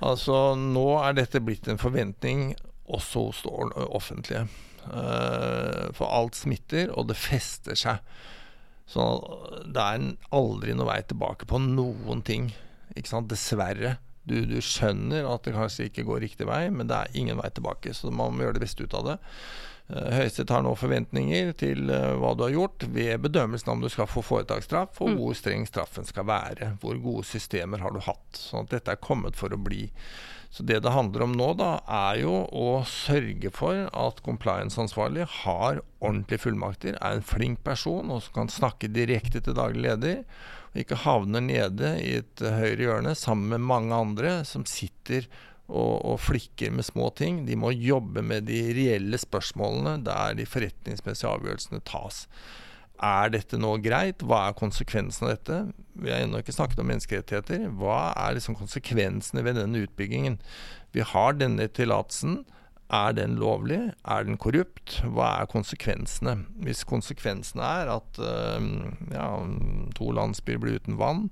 Altså, 0.00 0.40
nå 0.56 0.88
er 1.04 1.14
dette 1.18 1.42
blitt 1.44 1.68
en 1.70 1.78
forventning 1.78 2.50
også 2.90 3.28
hos 3.28 3.44
det 3.44 3.86
offentlige. 3.86 4.48
For 4.80 6.06
alt 6.08 6.38
smitter, 6.38 6.88
og 6.96 7.10
det 7.10 7.18
fester 7.20 7.76
seg. 7.78 8.00
Så 8.90 9.04
det 9.68 9.82
er 9.84 10.06
aldri 10.34 10.74
noe 10.74 10.88
vei 10.88 11.02
tilbake 11.06 11.46
på 11.46 11.60
noen 11.62 12.24
ting. 12.26 12.48
Ikke 12.96 13.12
sant? 13.12 13.28
Dessverre. 13.30 13.98
Du, 14.28 14.36
du, 14.46 14.58
skjønner 14.62 15.26
at 15.30 15.46
det 15.46 15.56
kanskje 15.56 15.88
ikke 15.88 16.04
går 16.08 16.24
riktig 16.26 16.48
vei, 16.48 16.66
men 16.72 16.90
det 16.90 16.96
er 16.98 17.18
ingen 17.18 17.40
vei 17.40 17.50
tilbake. 17.54 17.94
Så 17.96 18.12
man 18.12 18.36
må 18.36 18.46
gjøre 18.46 18.58
det 18.58 18.64
beste 18.66 18.86
ut 18.86 18.96
av 18.98 19.06
det. 19.08 19.18
Uh, 19.90 20.10
Høyesterett 20.14 20.52
har 20.54 20.64
nå 20.66 20.74
forventninger 20.78 21.54
til 21.58 21.90
uh, 21.90 22.14
hva 22.20 22.34
du 22.36 22.44
har 22.46 22.54
gjort 22.54 22.84
ved 22.94 23.24
bedømmelsen 23.24 23.72
om 23.72 23.82
du 23.82 23.88
skal 23.90 24.10
få 24.10 24.22
foretaksstraff, 24.26 25.00
og 25.02 25.14
mm. 25.14 25.16
hvor 25.22 25.38
streng 25.38 25.64
straffen 25.68 26.06
skal 26.06 26.28
være. 26.30 26.74
Hvor 26.82 27.00
gode 27.02 27.26
systemer 27.30 27.82
har 27.82 27.96
du 27.96 28.02
hatt. 28.04 28.28
Sånn 28.38 28.68
at 28.68 28.76
dette 28.76 28.94
er 28.94 29.02
kommet 29.02 29.38
for 29.40 29.56
å 29.56 29.60
bli. 29.60 29.88
Så 30.50 30.64
det 30.66 30.80
det 30.82 30.90
handler 30.90 31.22
om 31.22 31.34
nå, 31.38 31.52
da, 31.58 31.76
er 31.86 32.24
jo 32.24 32.32
å 32.50 32.82
sørge 32.90 33.52
for 33.54 33.84
at 33.86 34.22
compliance-ansvarlig 34.26 35.28
har 35.44 35.78
ordentlige 36.02 36.42
fullmakter, 36.42 36.96
er 36.98 37.18
en 37.18 37.26
flink 37.26 37.62
person 37.62 38.10
og 38.10 38.24
som 38.24 38.40
kan 38.40 38.50
snakke 38.50 38.90
direkte 38.90 39.42
til 39.46 39.54
daglig 39.54 39.84
leder 39.86 40.24
og 40.70 40.82
ikke 40.82 41.00
havner 41.02 41.42
nede 41.42 41.94
i 41.98 42.16
et 42.20 42.42
høyre 42.42 42.84
hjørne 42.84 43.14
sammen 43.18 43.50
med 43.54 43.66
mange 43.70 43.96
andre 43.96 44.40
som 44.46 44.66
sitter 44.68 45.26
og, 45.70 46.00
og, 46.02 46.16
flikker 46.22 46.72
med 46.74 46.86
små 46.86 47.10
ting. 47.18 47.44
De 47.46 47.56
må 47.58 47.70
jobbe 47.74 48.22
med 48.26 48.48
de 48.48 48.58
reelle 48.74 49.18
spørsmålene 49.18 50.00
der 50.06 50.34
de 50.38 50.46
forretningsmessige 50.48 51.30
avgjørelsene 51.30 51.82
tas. 51.86 52.24
Er 53.00 53.30
dette 53.32 53.56
nå 53.56 53.76
greit? 53.80 54.22
Hva 54.26 54.42
er 54.48 54.58
konsekvensen 54.58 55.28
av 55.28 55.36
dette? 55.36 55.60
Vi 55.94 56.10
har 56.12 56.24
ennå 56.24 56.42
ikke 56.42 56.54
snakket 56.54 56.82
om 56.82 56.90
menneskerettigheter. 56.90 57.68
Hva 57.80 58.10
er 58.12 58.36
liksom 58.36 58.58
konsekvensene 58.58 59.44
ved 59.46 59.56
denne 59.56 59.86
utbyggingen? 59.86 60.36
Vi 60.92 61.06
har 61.06 61.38
denne 61.38 61.70
tillatelsen. 61.72 62.42
Er 62.90 63.14
den 63.14 63.36
lovlig? 63.38 63.92
Er 64.04 64.24
den 64.26 64.38
korrupt? 64.40 64.98
Hva 65.06 65.28
er 65.38 65.50
konsekvensene? 65.50 66.40
Hvis 66.66 66.82
konsekvensene 66.88 67.62
er 67.62 67.92
at 67.94 68.18
uh, 68.18 68.58
ja, 69.14 69.28
to 69.94 70.10
landsbyer 70.16 70.58
blir 70.58 70.80
uten 70.80 70.98
vann, 70.98 71.28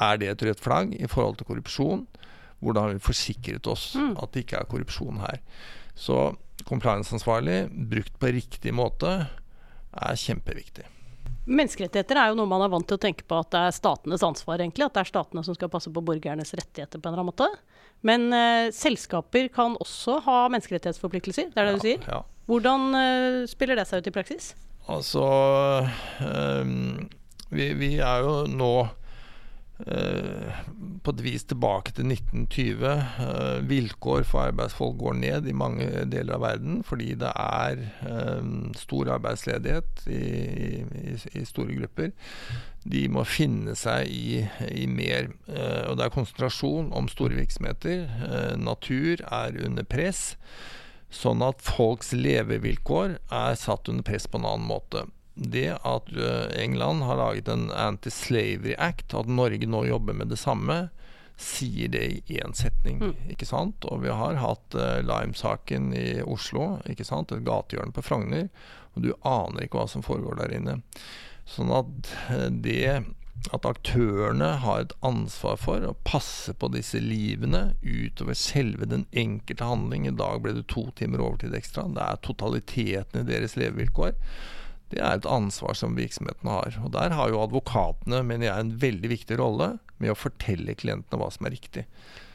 er 0.00 0.18
det 0.18 0.30
et 0.32 0.46
rødt 0.48 0.62
flagg 0.64 0.94
i 0.98 1.06
forhold 1.10 1.38
til 1.38 1.46
korrupsjon? 1.46 2.06
Hvordan 2.60 2.82
har 2.82 2.96
vi 2.96 3.04
forsikret 3.04 3.68
oss 3.70 3.92
mm. 3.96 4.16
at 4.20 4.32
det 4.34 4.44
ikke 4.44 4.58
er 4.58 4.70
korrupsjon 4.72 5.22
her? 5.22 5.38
Så 5.94 6.32
compliance-ansvarlig, 6.68 7.68
brukt 7.90 8.18
på 8.20 8.32
riktig 8.34 8.74
måte, 8.74 9.12
er 9.92 10.18
kjempeviktig. 10.18 10.84
Menneskerettigheter 11.48 12.18
er 12.20 12.30
jo 12.30 12.38
noe 12.38 12.50
man 12.50 12.62
er 12.64 12.72
vant 12.72 12.86
til 12.88 12.98
å 12.98 13.00
tenke 13.00 13.24
på 13.28 13.38
at 13.40 13.48
det 13.54 13.62
er 13.66 13.76
statenes 13.76 14.24
ansvar, 14.26 14.60
egentlig. 14.60 14.86
At 14.86 14.98
det 14.98 15.04
er 15.04 15.10
statene 15.10 15.44
som 15.46 15.56
skal 15.56 15.70
passe 15.72 15.92
på 15.92 16.02
borgernes 16.04 16.52
rettigheter 16.54 17.00
på 17.00 17.08
en 17.08 17.14
eller 17.14 17.24
annen 17.24 17.32
måte. 17.32 17.48
Men 18.06 18.28
uh, 18.34 18.68
selskaper 18.74 19.48
kan 19.54 19.78
også 19.80 20.20
ha 20.26 20.42
menneskerettighetsforpliktelser, 20.52 21.50
det 21.54 21.62
er 21.62 21.70
det 21.70 21.72
ja, 21.72 21.78
du 21.78 21.86
sier? 21.86 22.04
Ja. 22.10 22.20
Hvordan 22.50 22.90
uh, 22.92 23.48
spiller 23.50 23.80
det 23.80 23.88
seg 23.88 24.02
ut 24.02 24.12
i 24.12 24.14
praksis? 24.14 24.52
Altså 24.90 25.24
um, 26.20 27.08
vi, 27.50 27.72
vi, 27.78 27.94
er 28.02 28.24
jo 28.24 28.34
nå 28.50 28.72
Eh, 28.82 28.99
på 29.86 31.14
et 31.14 31.22
vis 31.24 31.44
tilbake 31.48 31.94
til 31.96 32.10
1920. 32.12 32.84
Eh, 33.24 33.60
vilkår 33.68 34.24
for 34.28 34.50
arbeidsfolk 34.50 34.98
går 35.00 35.16
ned 35.20 35.48
i 35.48 35.56
mange 35.56 35.86
deler 36.12 36.36
av 36.36 36.44
verden 36.44 36.80
fordi 36.86 37.14
det 37.20 37.30
er 37.30 37.84
eh, 38.08 38.50
stor 38.78 39.12
arbeidsledighet 39.16 40.04
i, 40.06 40.24
i, 40.84 41.14
i, 41.40 41.44
store 41.48 41.78
grupper. 41.78 42.12
De 42.90 43.04
må 43.12 43.24
finne 43.28 43.76
seg 43.76 44.08
i, 44.08 44.42
i 44.72 44.86
mer. 44.88 45.28
og 45.90 45.98
det 45.98 46.06
er 46.06 46.12
konsentrasjon 46.14 46.88
om 46.96 47.10
store 47.12 47.36
virksomheter. 47.36 48.06
natur 48.56 49.20
er 49.20 49.58
under 49.66 49.84
press. 49.84 50.30
Sånn 51.12 51.44
at 51.44 51.60
folks 51.60 52.14
levevilkår 52.16 53.18
er 53.20 53.58
satt 53.60 53.90
under 53.92 54.06
press 54.06 54.24
på 54.30 54.40
en 54.40 54.48
annen 54.48 54.68
måte 54.70 55.04
det 55.34 55.78
at 55.86 56.08
eh, 56.16 56.62
England 56.62 57.02
har 57.02 57.16
laget 57.16 57.48
en 57.48 57.70
Anti-Slavery 57.70 58.74
Act, 58.78 59.14
at 59.14 59.28
Norge 59.30 59.66
nå 59.66 59.84
jobber 59.88 60.16
med 60.16 60.32
det 60.32 60.40
samme, 60.40 60.88
sier 61.40 61.88
det 61.88 62.02
i 62.04 62.40
én 62.42 62.52
setning. 62.56 63.00
Mm. 63.00 63.14
ikke 63.32 63.48
sant? 63.48 63.86
Og 63.88 64.02
vi 64.02 64.12
har 64.12 64.36
hatt 64.42 64.76
uh, 64.76 64.98
Lime-saken 65.00 65.88
i 65.96 66.20
Oslo, 66.20 66.74
ikke 66.84 67.06
sant? 67.08 67.32
et 67.32 67.46
gatehjørne 67.46 67.96
på 67.96 68.04
Frogner, 68.04 68.50
og 68.92 69.06
du 69.06 69.14
aner 69.24 69.64
ikke 69.64 69.80
hva 69.80 69.86
som 69.88 70.04
foregår 70.04 70.36
der 70.42 70.52
inne. 70.58 70.76
Sånn 71.48 71.72
at 71.72 72.12
uh, 72.28 72.50
det 72.52 73.00
at 73.48 73.64
aktørene 73.64 74.50
har 74.60 74.82
et 74.82 74.92
ansvar 75.06 75.56
for 75.56 75.84
å 75.86 75.96
passe 76.04 76.52
på 76.52 76.68
disse 76.74 77.00
livene 77.00 77.70
utover 77.80 78.36
selve 78.36 78.84
den 78.90 79.06
enkelte 79.16 79.64
handling. 79.64 80.04
I 80.06 80.12
dag 80.12 80.42
ble 80.44 80.58
det 80.58 80.66
to 80.68 80.90
timer 80.98 81.24
overtid 81.24 81.56
ekstra. 81.56 81.86
Det 81.88 82.04
er 82.04 82.20
totaliteten 82.26 83.22
i 83.22 83.30
deres 83.30 83.56
levevilkår. 83.56 84.12
Det 84.90 84.98
er 85.00 85.18
et 85.20 85.26
ansvar 85.30 85.76
som 85.78 85.94
virksomhetene 85.98 86.50
har. 86.50 86.78
Og 86.84 86.90
Der 86.96 87.10
har 87.14 87.30
jo 87.30 87.42
advokatene 87.44 88.24
mener 88.26 88.48
jeg, 88.50 88.58
en 88.64 88.72
veldig 88.82 89.10
viktig 89.12 89.38
rolle 89.38 89.78
med 90.00 90.10
å 90.10 90.18
fortelle 90.18 90.74
klientene 90.74 91.20
hva 91.20 91.30
som 91.30 91.46
er 91.46 91.54
riktig. 91.54 91.86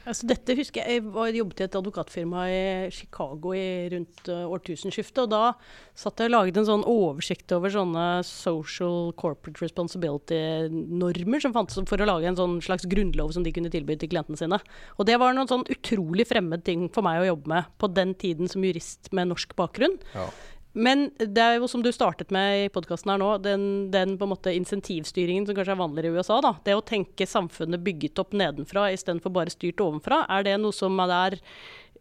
Altså, 0.06 0.28
dette 0.30 0.54
husker 0.54 0.86
Jeg 0.86 1.02
jeg 1.02 1.04
var- 1.12 1.32
jobbet 1.34 1.60
i 1.62 1.64
et 1.66 1.76
advokatfirma 1.76 2.42
i 2.46 2.90
Chicago 2.94 3.54
i 3.58 3.90
rundt 3.90 4.30
uh, 4.30 4.46
årtusenskiftet. 4.54 5.18
og 5.24 5.30
Da 5.32 5.54
satt 5.98 6.18
jeg 6.22 6.30
og 6.30 6.36
laget 6.36 6.58
en 6.62 6.68
sånn 6.70 6.84
oversikt 6.86 7.52
over 7.58 7.70
sånne 7.74 8.24
social 8.24 9.12
corporate 9.18 9.58
responsibility-normer 9.66 11.42
som 11.42 11.54
fantes 11.56 11.80
for 11.90 11.98
å 11.98 12.08
lage 12.08 12.30
en 12.30 12.38
sånn 12.38 12.62
slags 12.62 12.86
grunnlov 12.90 13.34
som 13.34 13.44
de 13.46 13.52
kunne 13.56 13.72
tilby 13.74 13.98
til 13.98 14.10
klientene 14.14 14.38
sine. 14.40 14.60
Og 15.00 15.08
det 15.10 15.18
var 15.22 15.34
noen 15.34 15.50
sånn 15.50 15.66
utrolig 15.74 16.28
fremmed 16.30 16.64
ting 16.68 16.88
for 16.94 17.02
meg 17.06 17.22
å 17.24 17.30
jobbe 17.34 17.48
med 17.56 17.66
på 17.82 17.90
den 17.94 18.14
tiden 18.14 18.48
som 18.52 18.62
jurist 18.66 19.12
med 19.12 19.32
norsk 19.32 19.56
bakgrunn. 19.58 19.98
Ja. 20.14 20.30
Men 20.76 21.08
det 21.16 21.40
er 21.40 21.54
jo 21.56 21.70
som 21.72 21.84
du 21.84 21.88
startet 21.96 22.34
med 22.36 22.66
i 22.66 22.72
podkasten 22.74 23.14
her 23.14 23.20
nå, 23.22 23.30
den, 23.40 23.64
den 23.94 24.18
på 24.20 24.28
en 24.28 24.34
måte 24.34 24.52
insentivstyringen 24.52 25.48
som 25.48 25.56
kanskje 25.56 25.72
er 25.72 25.80
vanligere 25.80 26.12
i 26.12 26.20
USA. 26.20 26.42
da, 26.44 26.52
Det 26.68 26.76
å 26.76 26.84
tenke 26.84 27.28
samfunnet 27.30 27.84
bygget 27.86 28.20
opp 28.20 28.36
nedenfra 28.36 28.90
istedenfor 28.92 29.32
bare 29.38 29.54
styrt 29.54 29.80
ovenfra, 29.84 30.26
er 30.36 30.44
det 30.48 30.58
noe 30.60 30.76
som 30.76 31.00
er 31.06 31.38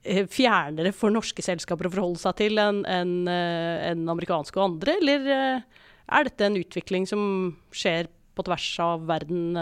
eh, 0.03 0.27
fjernere 0.27 0.91
for 0.97 1.15
norske 1.15 1.47
selskaper 1.47 1.87
å 1.87 1.95
forholde 1.95 2.25
seg 2.25 2.37
til 2.43 2.59
enn 2.59 2.83
en, 2.91 3.17
en 3.31 4.05
amerikanske 4.11 4.59
og 4.59 4.67
andre, 4.73 4.99
eller 4.99 5.33
eh, 5.39 5.83
er 6.19 6.27
dette 6.27 6.51
en 6.51 6.59
utvikling 6.59 7.07
som 7.09 7.23
skjer 7.71 8.11
på 8.35 8.45
tvers 8.49 8.71
av 8.83 9.07
verden? 9.07 9.55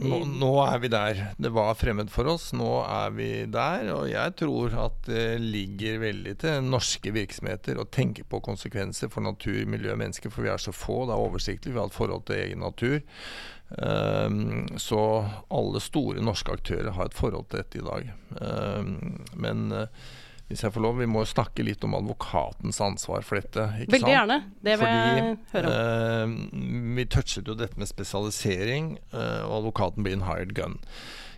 Nå, 0.00 0.22
nå 0.40 0.50
er 0.64 0.78
vi 0.80 0.88
der. 0.92 1.20
Det 1.36 1.50
var 1.52 1.76
fremmed 1.76 2.08
for 2.12 2.28
oss, 2.32 2.50
nå 2.56 2.68
er 2.86 3.12
vi 3.12 3.28
der. 3.52 3.90
Og 3.92 4.08
jeg 4.08 4.36
tror 4.40 4.76
at 4.86 4.98
det 5.08 5.40
ligger 5.42 6.00
veldig 6.04 6.34
til 6.40 6.64
norske 6.64 7.12
virksomheter 7.14 7.80
å 7.80 7.88
tenke 7.92 8.24
på 8.24 8.40
konsekvenser 8.44 9.12
for 9.12 9.26
natur, 9.26 9.60
miljø 9.68 9.92
og 9.94 10.00
mennesker, 10.00 10.32
for 10.32 10.46
vi 10.46 10.52
er 10.52 10.62
så 10.62 10.72
få. 10.74 11.02
Det 11.04 11.16
er 11.16 11.24
oversiktlig, 11.28 11.74
vi 11.74 11.82
har 11.82 11.90
et 11.90 11.98
forhold 11.98 12.24
til 12.30 12.40
egen 12.40 12.64
natur. 12.64 13.00
Ehm, 13.78 14.78
så 14.78 15.02
alle 15.48 15.80
store 15.84 16.24
norske 16.24 16.56
aktører 16.56 16.90
har 16.96 17.10
et 17.10 17.18
forhold 17.18 17.50
til 17.50 17.62
dette 17.62 17.78
i 17.78 17.86
dag. 17.86 18.10
Ehm, 18.40 18.96
men 19.36 19.70
eh, 19.76 20.08
hvis 20.50 20.64
jeg 20.66 20.74
får 20.74 20.82
lov, 20.82 20.96
vi 20.98 21.06
må 21.06 21.22
snakke 21.30 21.62
litt 21.62 21.84
om 21.86 21.94
advokatens 21.94 22.80
ansvar 22.82 23.22
for 23.22 23.38
dette. 23.38 23.68
ikke 23.84 23.94
Veldig 23.94 24.02
sant? 24.02 24.14
gjerne. 24.16 24.38
Det 24.66 24.76
vil 24.80 24.90
jeg 24.90 25.36
høre 25.54 25.70
om. 25.70 25.74
eh, 25.78 26.94
vi 26.98 27.04
touchet 27.14 27.46
jo 27.48 27.54
dette 27.54 27.78
med 27.78 27.86
spesialisering, 27.90 28.88
eh, 29.14 29.42
og 29.46 29.60
advokaten 29.60 30.02
blir 30.06 30.18
en 30.18 30.26
hired 30.26 30.54
gun. 30.58 30.74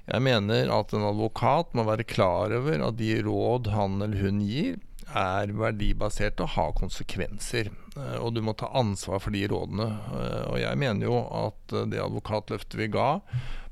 Jeg 0.09 0.25
mener 0.25 0.72
at 0.75 0.92
en 0.96 1.05
advokat 1.12 1.77
må 1.79 1.85
være 1.87 2.09
klar 2.09 2.51
over 2.57 2.83
at 2.88 2.96
de 2.98 3.12
råd 3.22 3.68
han 3.77 4.01
eller 4.03 4.18
hun 4.25 4.40
gir, 4.42 4.81
er 5.18 5.53
verdibasert 5.57 6.40
og 6.44 6.53
har 6.57 6.72
konsekvenser. 6.79 7.70
Eh, 7.96 8.18
og 8.18 8.35
du 8.37 8.42
må 8.44 8.55
ta 8.59 8.70
ansvar 8.79 9.20
for 9.25 9.35
de 9.35 9.44
rådene. 9.51 9.88
Eh, 10.12 10.44
og 10.53 10.61
jeg 10.62 10.81
mener 10.81 11.09
jo 11.09 11.18
at 11.46 11.77
eh, 11.77 11.88
det 11.92 12.01
advokatløftet 12.05 12.79
vi 12.81 12.88
ga 12.92 13.09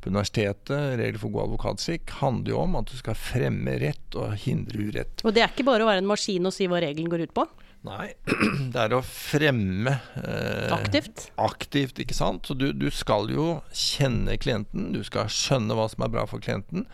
på 0.01 0.09
universitetet, 0.09 0.95
regler 0.97 1.21
for 1.21 1.33
god 1.35 1.51
advokatskikk, 1.51 2.13
handler 2.23 2.55
jo 2.55 2.61
om 2.63 2.79
at 2.81 2.89
du 2.89 2.95
skal 2.97 3.19
fremme 3.21 3.75
rett 3.83 4.17
og 4.17 4.33
hindre 4.47 4.87
urett. 4.89 5.25
Og 5.29 5.35
det 5.37 5.43
er 5.45 5.53
ikke 5.53 5.67
bare 5.69 5.85
å 5.85 5.91
være 5.91 6.01
en 6.01 6.09
maskin 6.09 6.49
og 6.49 6.55
si 6.57 6.69
hva 6.73 6.81
regelen 6.81 7.11
går 7.13 7.27
ut 7.27 7.35
på. 7.37 7.45
Nei, 7.85 8.11
det 8.73 8.81
er 8.81 8.93
å 8.97 9.01
fremme 9.05 9.95
eh, 10.21 10.73
Aktivt. 10.77 11.27
aktivt, 11.41 12.01
ikke 12.01 12.17
sant. 12.17 12.49
Så 12.49 12.57
du, 12.57 12.71
du 12.77 12.89
skal 12.93 13.29
jo 13.33 13.55
kjenne 13.77 14.37
klienten, 14.41 14.91
du 14.97 15.01
skal 15.05 15.29
skjønne 15.33 15.77
hva 15.77 15.87
som 15.93 16.05
er 16.05 16.13
bra 16.13 16.27
for 16.29 16.45
klienten, 16.45 16.85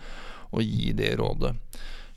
og 0.54 0.62
gi 0.62 0.92
det 0.94 1.16
rådet. 1.18 1.56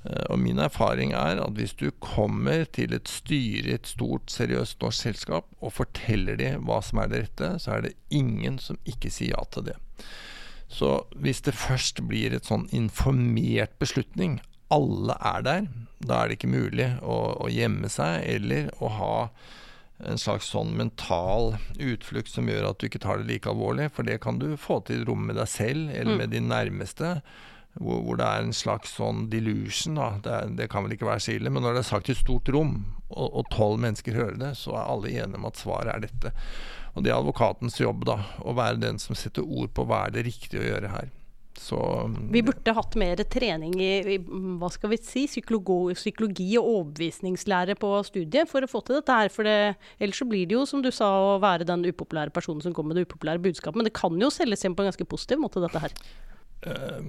Eh, 0.06 0.26
Og 0.30 0.40
min 0.40 0.60
erfaring 0.60 1.12
er 1.14 1.42
at 1.44 1.52
hvis 1.58 1.74
du 1.74 1.90
kommer 2.00 2.66
til 2.72 2.94
et 2.94 3.08
styre 3.08 3.68
i 3.70 3.74
et 3.76 3.88
stort, 3.88 4.32
seriøst 4.32 4.80
norsk 4.82 5.02
selskap 5.10 5.46
og 5.62 5.74
forteller 5.74 6.38
dem 6.40 6.64
hva 6.70 6.82
som 6.84 7.00
er 7.04 7.08
det 7.12 7.22
rette, 7.26 7.60
så 7.60 7.72
er 7.78 7.82
det 7.82 7.96
ingen 8.10 8.60
som 8.60 8.78
ikke 8.86 9.12
sier 9.12 9.36
ja 9.36 9.44
til 9.52 9.64
det. 9.72 9.76
Så 10.70 11.04
hvis 11.18 11.42
det 11.42 11.56
først 11.58 12.04
blir 12.08 12.34
et 12.38 12.46
sånn 12.46 12.68
informert 12.72 13.72
beslutning, 13.82 14.40
alle 14.72 15.16
er 15.26 15.42
der, 15.42 15.68
da 16.06 16.20
er 16.24 16.30
det 16.30 16.38
ikke 16.38 16.52
mulig 16.54 16.92
å, 17.02 17.16
å 17.42 17.48
gjemme 17.50 17.90
seg 17.90 18.22
eller 18.30 18.70
å 18.80 18.88
ha 19.00 19.16
en 20.06 20.18
slags 20.22 20.48
sånn 20.54 20.76
mental 20.78 21.58
utflukt 21.82 22.30
som 22.32 22.48
gjør 22.48 22.70
at 22.70 22.78
du 22.80 22.86
ikke 22.88 23.02
tar 23.04 23.18
det 23.20 23.28
like 23.34 23.50
alvorlig, 23.50 23.90
for 23.92 24.06
det 24.08 24.22
kan 24.24 24.38
du 24.40 24.54
få 24.56 24.78
til 24.88 25.02
i 25.02 25.08
rom 25.10 25.26
med 25.28 25.36
deg 25.42 25.50
selv 25.52 25.90
eller 25.90 26.14
Mm. 26.14 26.18
med 26.22 26.30
de 26.32 26.40
nærmeste. 26.40 27.10
Hvor, 27.80 28.02
hvor 28.04 28.20
det 28.20 28.28
er 28.28 28.44
en 28.44 28.56
slags 28.56 28.98
sånn 29.00 29.28
delusion, 29.32 29.96
da. 30.00 30.10
Det, 30.24 30.40
det 30.60 30.70
kan 30.72 30.84
vel 30.86 30.98
ikke 30.98 31.08
være 31.08 31.24
så 31.24 31.36
ille. 31.38 31.52
Men 31.54 31.64
når 31.64 31.78
det 31.78 31.84
er 31.86 31.92
sagt 31.94 32.12
i 32.12 32.16
et 32.16 32.22
stort 32.22 32.52
rom, 32.52 32.82
og 33.10 33.48
tolv 33.50 33.80
mennesker 33.82 34.14
hører 34.14 34.36
det, 34.38 34.52
så 34.60 34.76
er 34.78 34.84
alle 34.86 35.14
enige 35.16 35.40
om 35.40 35.48
at 35.50 35.58
svaret 35.58 35.96
er 35.96 36.04
dette. 36.04 36.34
Og 36.94 37.06
det 37.06 37.14
er 37.14 37.18
advokatens 37.18 37.80
jobb, 37.80 38.04
da. 38.10 38.20
Å 38.44 38.54
være 38.58 38.82
den 38.84 39.00
som 39.02 39.18
setter 39.18 39.46
ord 39.46 39.72
på 39.74 39.86
hva 39.88 40.06
er 40.06 40.18
det 40.18 40.28
riktige 40.28 40.62
å 40.62 40.68
gjøre 40.68 40.92
her. 40.94 41.10
Så 41.60 41.78
Vi 42.32 42.42
burde 42.46 42.72
hatt 42.72 42.96
mer 43.00 43.20
trening 43.28 43.74
i, 43.84 43.92
i 44.16 44.18
hva 44.62 44.70
skal 44.72 44.94
vi 44.94 45.00
si, 45.04 45.26
psykologi, 45.28 45.96
psykologi 45.98 46.48
og 46.60 46.70
overbevisningslære 46.72 47.76
på 47.82 47.90
studiet 48.08 48.48
for 48.52 48.64
å 48.64 48.70
få 48.70 48.80
til 48.86 49.00
dette 49.00 49.18
her. 49.18 49.32
For 49.34 49.48
det, 49.48 49.58
ellers 50.00 50.22
så 50.22 50.28
blir 50.30 50.48
det 50.48 50.56
jo, 50.56 50.64
som 50.70 50.84
du 50.86 50.92
sa, 50.96 51.10
å 51.34 51.38
være 51.44 51.68
den 51.68 51.84
upopulære 51.90 52.34
personen 52.36 52.64
som 52.64 52.76
kommer 52.76 52.94
med 52.94 53.02
det 53.02 53.10
upopulære 53.10 53.44
budskapet. 53.44 53.82
Men 53.82 53.90
det 53.90 53.98
kan 54.00 54.16
jo 54.16 54.32
selges 54.32 54.64
igjen 54.64 54.78
på 54.78 54.86
en 54.86 54.92
ganske 54.94 55.10
positiv 55.12 55.44
måte, 55.44 55.64
dette 55.66 55.84
her. 55.84 55.98
Eh, 56.62 57.02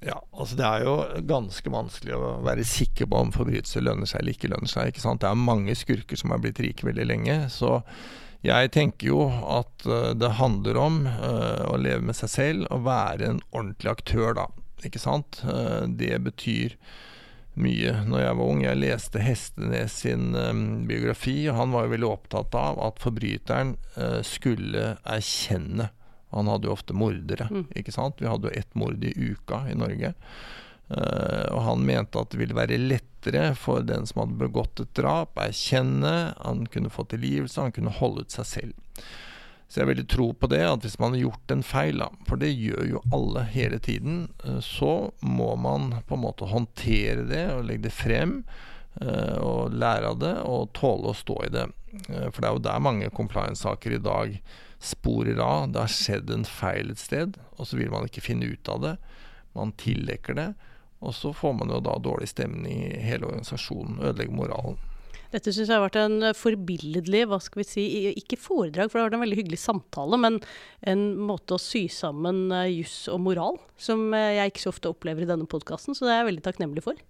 ja, 0.00 0.16
altså 0.32 0.56
det 0.56 0.64
er 0.64 0.84
jo 0.86 0.96
ganske 1.28 1.72
vanskelig 1.72 2.16
å 2.16 2.34
være 2.44 2.64
sikker 2.68 3.08
på 3.10 3.20
om 3.26 3.32
forbrytelser 3.34 3.84
lønner 3.84 4.08
seg 4.08 4.22
eller 4.22 4.36
ikke 4.36 4.52
lønner 4.52 4.70
seg. 4.70 4.90
ikke 4.90 5.04
sant? 5.04 5.22
Det 5.24 5.30
er 5.30 5.40
mange 5.40 5.76
skurker 5.76 6.20
som 6.20 6.34
har 6.34 6.42
blitt 6.44 6.60
rike 6.64 6.88
veldig 6.88 7.08
lenge. 7.08 7.38
Så 7.52 7.78
jeg 8.44 8.72
tenker 8.76 9.12
jo 9.12 9.24
at 9.28 9.86
eh, 9.88 10.12
det 10.16 10.36
handler 10.40 10.80
om 10.80 11.00
eh, 11.08 11.64
å 11.68 11.80
leve 11.80 12.04
med 12.10 12.18
seg 12.18 12.32
selv 12.32 12.68
og 12.70 12.86
være 12.88 13.32
en 13.32 13.42
ordentlig 13.52 13.96
aktør, 13.96 14.36
da. 14.40 14.50
Ikke 14.84 15.00
sant? 15.00 15.38
Det 15.96 16.12
betyr 16.20 16.74
mye. 17.56 17.92
Når 18.04 18.20
jeg 18.20 18.36
var 18.36 18.50
ung, 18.52 18.58
jeg 18.60 18.76
leste 18.76 19.22
Hestenes 19.22 19.94
sin 20.02 20.34
biografi, 20.84 21.38
og 21.48 21.56
han 21.56 21.72
var 21.72 21.86
jo 21.86 21.92
veldig 21.94 22.10
opptatt 22.10 22.58
av 22.60 22.82
at 22.90 23.00
forbryteren 23.00 23.70
skulle 24.28 24.90
erkjenne. 25.08 25.88
Han 26.34 26.50
hadde 26.50 26.68
jo 26.68 26.74
ofte 26.74 26.96
mordere, 26.96 27.48
Mm. 27.50 27.66
ikke 27.76 27.94
sant. 27.94 28.20
Vi 28.20 28.28
hadde 28.28 28.50
jo 28.50 28.58
ett 28.58 28.74
mord 28.74 29.02
i 29.04 29.14
uka 29.14 29.64
i 29.70 29.74
Norge. 29.78 30.14
Uh, 30.90 31.48
og 31.54 31.62
han 31.64 31.84
mente 31.86 32.20
at 32.20 32.28
det 32.30 32.38
ville 32.42 32.56
være 32.56 32.76
lettere 32.76 33.54
for 33.56 33.80
den 33.88 34.04
som 34.04 34.20
hadde 34.20 34.36
begått 34.42 34.82
et 34.82 34.90
drap, 34.98 35.38
erkjenne, 35.40 36.34
han 36.36 36.66
kunne 36.68 36.92
få 36.92 37.06
tilgivelse, 37.08 37.62
han 37.62 37.72
kunne 37.72 37.94
holde 37.94 38.26
ut 38.26 38.34
seg 38.34 38.44
selv. 38.50 39.06
Så 39.66 39.80
jeg 39.80 39.88
vil 39.88 40.04
tro 40.06 40.26
på 40.36 40.50
det, 40.52 40.60
at 40.60 40.84
hvis 40.84 40.98
man 41.00 41.16
har 41.16 41.22
gjort 41.24 41.54
en 41.54 41.64
feil, 41.64 42.02
da, 42.04 42.10
for 42.28 42.36
det 42.36 42.52
gjør 42.52 42.84
jo 42.90 43.00
alle 43.16 43.46
hele 43.54 43.80
tiden, 43.80 44.28
uh, 44.44 44.60
så 44.60 45.10
må 45.24 45.54
man 45.56 46.02
på 46.04 46.18
en 46.18 46.24
måte 46.26 46.50
håndtere 46.52 47.24
det 47.32 47.46
og 47.54 47.64
legge 47.70 47.88
det 47.88 47.96
frem. 47.96 48.42
Eh, 49.00 49.38
Og 49.40 49.74
lære 49.74 50.12
av 50.12 50.20
det 50.22 50.34
og 50.44 50.72
tåle 50.76 51.12
å 51.12 51.18
stå 51.18 51.40
i 51.46 51.52
det. 51.54 51.66
Eh, 52.08 52.28
For 52.30 52.40
det 52.40 52.48
er 52.50 52.54
jo 52.58 52.66
der 52.68 52.84
mange 52.84 53.10
compliance-saker 53.14 53.96
i 53.98 54.02
dag 54.02 54.38
sporer 54.84 55.40
av. 55.40 55.72
Det 55.72 55.80
har 55.80 55.92
skjedd 55.92 56.30
en 56.30 56.44
feil 56.44 56.92
et 56.92 57.00
sted, 57.00 57.38
og 57.56 57.68
så 57.68 57.80
vil 57.80 57.92
man 57.92 58.08
ikke 58.08 58.24
finne 58.24 58.50
ut 58.52 58.68
av 58.68 58.82
det. 58.84 58.96
Man 59.56 59.72
tildekker 59.80 60.36
det. 60.36 60.50
Og 61.04 61.14
så 61.16 61.34
får 61.36 61.54
man 61.60 61.72
jo 61.72 61.82
da 61.84 61.98
dårlig 62.00 62.30
stemning 62.30 62.84
i 62.86 62.98
hele 63.04 63.28
organisasjonen, 63.28 64.00
ødelegger 64.00 64.36
moralen. 64.36 64.78
Dette 65.34 65.50
syns 65.50 65.66
jeg 65.66 65.74
har 65.74 65.82
vært 65.82 65.98
en 65.98 66.20
eh, 66.22 66.36
forbilledlig, 66.38 67.24
hva 67.26 67.40
skal 67.42 67.64
vi 67.64 67.66
si, 67.66 67.84
ikke 68.20 68.38
foredrag, 68.38 68.90
for 68.90 68.98
det 68.98 69.02
har 69.02 69.08
vært 69.08 69.16
en 69.18 69.24
veldig 69.24 69.38
hyggelig 69.40 69.58
samtale, 69.64 70.20
men 70.22 70.38
en 70.86 71.02
måte 71.26 71.56
å 71.56 71.62
sy 71.62 71.88
sammen 71.90 72.46
eh, 72.54 72.70
juss 72.76 73.08
og 73.10 73.24
moral, 73.24 73.58
som 73.74 74.06
eh, 74.14 74.36
jeg 74.38 74.52
ikke 74.52 74.62
så 74.62 74.70
ofte 74.70 74.92
opplever 74.94 75.26
i 75.26 75.30
denne 75.32 75.48
podkasten, 75.50 75.96
så 75.96 76.06
det 76.06 76.14
er 76.14 76.22
jeg 76.22 76.30
veldig 76.30 76.46
takknemlig 76.46 76.86
for. 76.86 77.02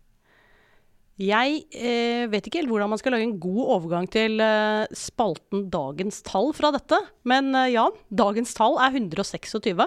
Jeg 1.20 1.61
eh, 1.79 2.24
vet 2.27 2.48
ikke 2.48 2.59
helt 2.59 2.72
hvordan 2.72 2.90
man 2.90 2.98
skal 2.98 3.14
lage 3.14 3.29
en 3.29 3.37
god 3.38 3.68
overgang 3.77 4.09
til 4.11 4.40
eh, 4.42 4.83
spalten 4.98 5.68
Dagens 5.70 6.18
tall 6.27 6.50
fra 6.57 6.72
dette, 6.74 6.98
men 7.22 7.55
eh, 7.55 7.70
Jan, 7.77 7.94
dagens 8.11 8.57
tall 8.59 8.81
er 8.83 8.98
126. 8.98 9.79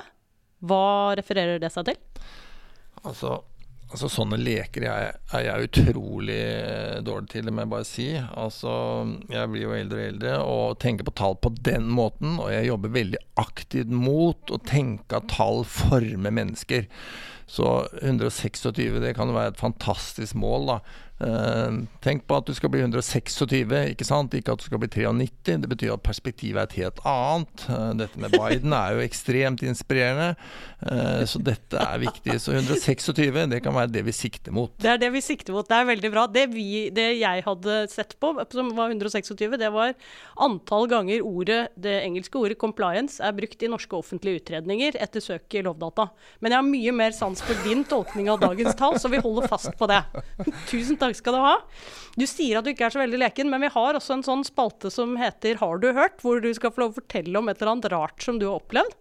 Hva 0.63 0.87
refererer 1.19 1.59
det 1.59 1.73
seg 1.73 1.89
til? 1.89 1.99
Altså, 3.03 3.35
altså 3.91 4.07
sånne 4.11 4.39
leker 4.39 4.87
jeg, 4.87 5.11
er 5.35 5.43
jeg 5.49 5.67
utrolig 5.67 6.39
eh, 6.39 6.97
dårlig 7.03 7.33
til, 7.33 7.49
det 7.49 7.55
må 7.57 7.65
jeg 7.65 7.73
bare 7.75 7.91
si. 7.91 8.09
Altså, 8.15 8.71
jeg 9.27 9.51
blir 9.51 9.67
jo 9.67 9.75
eldre 9.75 9.99
og 9.99 10.11
eldre 10.13 10.37
og 10.47 10.77
tenker 10.79 11.09
på 11.09 11.17
tall 11.19 11.35
på 11.43 11.51
den 11.59 11.91
måten, 11.91 12.37
og 12.39 12.53
jeg 12.55 12.69
jobber 12.71 12.95
veldig 12.95 13.25
aktivt 13.43 13.91
mot 13.91 14.55
å 14.55 14.63
tenke 14.63 15.19
at 15.19 15.27
tall 15.35 15.65
former 15.67 16.31
mennesker. 16.39 16.87
Så 17.47 17.87
126, 18.01 18.71
det 19.03 19.13
kan 19.15 19.29
jo 19.29 19.35
være 19.37 19.53
et 19.53 19.61
fantastisk 19.61 20.35
mål, 20.35 20.71
da. 20.71 20.79
Uh, 21.17 21.83
tenk 22.05 22.27
på 22.29 22.37
at 22.37 22.45
du 22.45 22.53
skal 22.53 22.69
bli 22.69 22.83
126, 22.83 23.73
ikke 23.93 24.05
sant? 24.05 24.35
Ikke 24.37 24.53
at 24.53 24.61
du 24.61 24.67
skal 24.67 24.81
bli 24.81 24.89
93. 24.93 25.57
Det 25.63 25.69
betyr 25.71 25.95
at 25.95 26.03
perspektivet 26.05 26.59
er 26.61 26.67
et 26.67 26.77
helt 26.83 27.01
annet. 27.09 27.65
Uh, 27.65 27.91
dette 27.97 28.21
med 28.21 28.35
Biden 28.35 28.75
er 28.77 28.97
jo 28.97 29.05
ekstremt 29.05 29.63
inspirerende, 29.65 30.35
uh, 30.85 31.23
så 31.25 31.41
dette 31.41 31.81
er 31.81 32.03
viktig. 32.03 32.37
Så 32.43 32.53
126, 32.53 33.47
det 33.49 33.63
kan 33.65 33.75
være 33.75 33.91
det 33.95 34.05
vi 34.05 34.15
sikter 34.15 34.53
mot. 34.53 34.73
Det 34.77 34.91
er 34.93 35.01
det 35.01 35.11
vi 35.15 35.23
sikter 35.25 35.57
mot. 35.57 35.67
Det 35.67 35.79
er 35.79 35.89
veldig 35.89 36.13
bra. 36.13 36.27
Det, 36.29 36.45
vi, 36.53 36.87
det 36.93 37.07
jeg 37.17 37.45
hadde 37.47 37.79
sett 37.89 38.13
på, 38.21 38.35
som 38.53 38.69
var 38.77 38.93
126, 38.93 39.57
det 39.57 39.71
var 39.73 39.95
antall 40.43 40.85
ganger 40.91 41.25
ordet, 41.25 41.61
det 41.75 41.97
engelske 42.03 42.37
ordet 42.37 42.59
'compliance' 42.61 43.19
er 43.23 43.33
brukt 43.33 43.63
i 43.63 43.71
norske 43.71 43.97
offentlige 43.97 44.43
utredninger 44.43 44.97
etter 45.01 45.23
søk 45.23 45.57
i 45.57 45.63
Lovdata. 45.65 46.09
Men 46.39 46.53
jeg 46.53 46.61
har 46.61 46.69
mye 46.69 46.93
mer 46.93 47.15
sans 47.15 47.41
for 47.41 47.65
din 47.65 47.83
tolkning 47.87 48.29
av 48.29 48.41
dagens 48.41 48.77
tall, 48.77 48.99
så 49.01 49.09
vi 49.09 49.21
holder 49.23 49.49
fast 49.49 49.73
på 49.79 49.89
det. 49.89 50.03
Tusen 50.71 50.97
takk 50.99 51.06
takk 51.07 51.19
skal 51.21 51.37
du 51.37 51.41
ha. 51.43 51.55
Du 52.17 52.25
sier 52.29 52.59
at 52.59 52.67
du 52.67 52.73
ikke 52.73 52.87
er 52.87 52.95
så 52.95 53.01
veldig 53.01 53.23
leken, 53.23 53.51
men 53.51 53.65
vi 53.65 53.73
har 53.73 53.97
også 53.97 54.19
en 54.19 54.25
sånn 54.25 54.45
spalte 54.47 54.91
som 54.93 55.17
heter 55.19 55.59
Har 55.63 55.81
du 55.81 55.91
hørt? 55.93 56.21
Hvor 56.23 56.41
du 56.43 56.51
skal 56.57 56.73
få 56.73 56.85
lov 56.85 56.95
å 56.95 56.99
fortelle 57.01 57.39
om 57.39 57.49
et 57.49 57.61
eller 57.61 57.75
annet 57.75 57.91
rart 57.93 58.23
som 58.25 58.39
du 58.41 58.49
har 58.49 58.61
opplevd. 58.61 58.95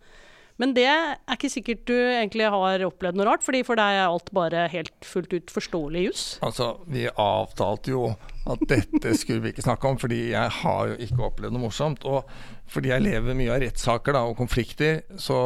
Men 0.57 0.73
det 0.73 0.87
er 0.89 1.19
ikke 1.35 1.51
sikkert 1.53 1.83
du 1.89 1.93
egentlig 1.95 2.47
har 2.49 2.85
opplevd 2.87 3.19
noe 3.19 3.27
rart, 3.29 3.43
fordi 3.45 3.61
for 3.67 3.77
deg 3.77 3.99
er 3.99 4.07
alt 4.07 4.31
bare 4.37 4.65
helt 4.73 4.95
fullt 5.05 5.35
ut 5.37 5.53
forståelig 5.53 6.05
juss. 6.07 6.23
Altså, 6.47 6.71
vi 6.89 7.05
avtalte 7.11 7.93
jo 7.93 8.07
at 8.49 8.63
dette 8.71 9.13
skulle 9.21 9.45
vi 9.45 9.53
ikke 9.53 9.67
snakke 9.67 9.91
om, 9.91 9.99
fordi 10.01 10.31
jeg 10.31 10.55
har 10.63 10.93
jo 10.93 10.97
ikke 11.05 11.29
opplevd 11.29 11.57
noe 11.57 11.67
morsomt. 11.67 12.09
Og 12.09 12.25
fordi 12.73 12.95
jeg 12.95 13.05
lever 13.05 13.37
mye 13.37 13.53
av 13.53 13.61
rettssaker 13.67 14.17
og 14.23 14.37
konflikter, 14.41 15.03
så 15.21 15.37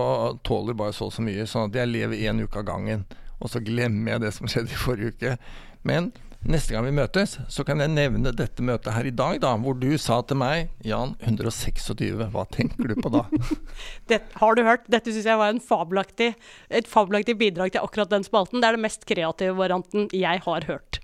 tåler 0.46 0.78
bare 0.78 0.94
så 0.94 1.10
og 1.10 1.16
så 1.16 1.26
mye. 1.26 1.48
Sånn 1.48 1.72
at 1.72 1.82
jeg 1.82 1.90
lever 1.90 2.26
én 2.30 2.44
uke 2.44 2.62
av 2.62 2.70
gangen. 2.70 3.02
Og 3.40 3.50
så 3.50 3.62
glemmer 3.64 4.14
jeg 4.14 4.26
det 4.28 4.34
som 4.36 4.50
skjedde 4.50 4.76
i 4.76 4.78
forrige 4.78 5.16
uke. 5.16 5.36
Men 5.82 6.12
Neste 6.48 6.72
gang 6.72 6.86
vi 6.86 6.92
møtes, 6.96 7.34
så 7.52 7.64
kan 7.68 7.82
jeg 7.82 7.92
nevne 7.92 8.30
dette 8.32 8.64
møtet 8.64 8.94
her 8.94 9.04
i 9.04 9.12
dag, 9.12 9.36
da, 9.42 9.50
hvor 9.60 9.76
du 9.76 9.90
sa 10.00 10.22
til 10.24 10.38
meg 10.40 10.70
Jan, 10.88 11.12
126, 11.20 12.16
hva 12.32 12.46
tenker 12.48 12.88
du 12.88 12.96
på 12.96 13.12
da? 13.12 13.26
det, 14.08 14.22
har 14.40 14.56
du 14.56 14.62
hørt? 14.64 14.88
Dette 14.88 15.12
syns 15.12 15.28
jeg 15.28 15.40
var 15.40 15.60
fabelaktig, 15.66 16.30
et 16.72 16.88
fabelaktig 16.88 17.36
bidrag 17.42 17.74
til 17.74 17.84
akkurat 17.84 18.08
den 18.12 18.24
spalten. 18.24 18.62
Det 18.62 18.70
er 18.70 18.78
den 18.78 18.86
mest 18.86 19.04
kreative 19.08 19.58
varianten 19.58 20.08
jeg 20.16 20.40
har 20.46 20.68
hørt. 20.70 21.02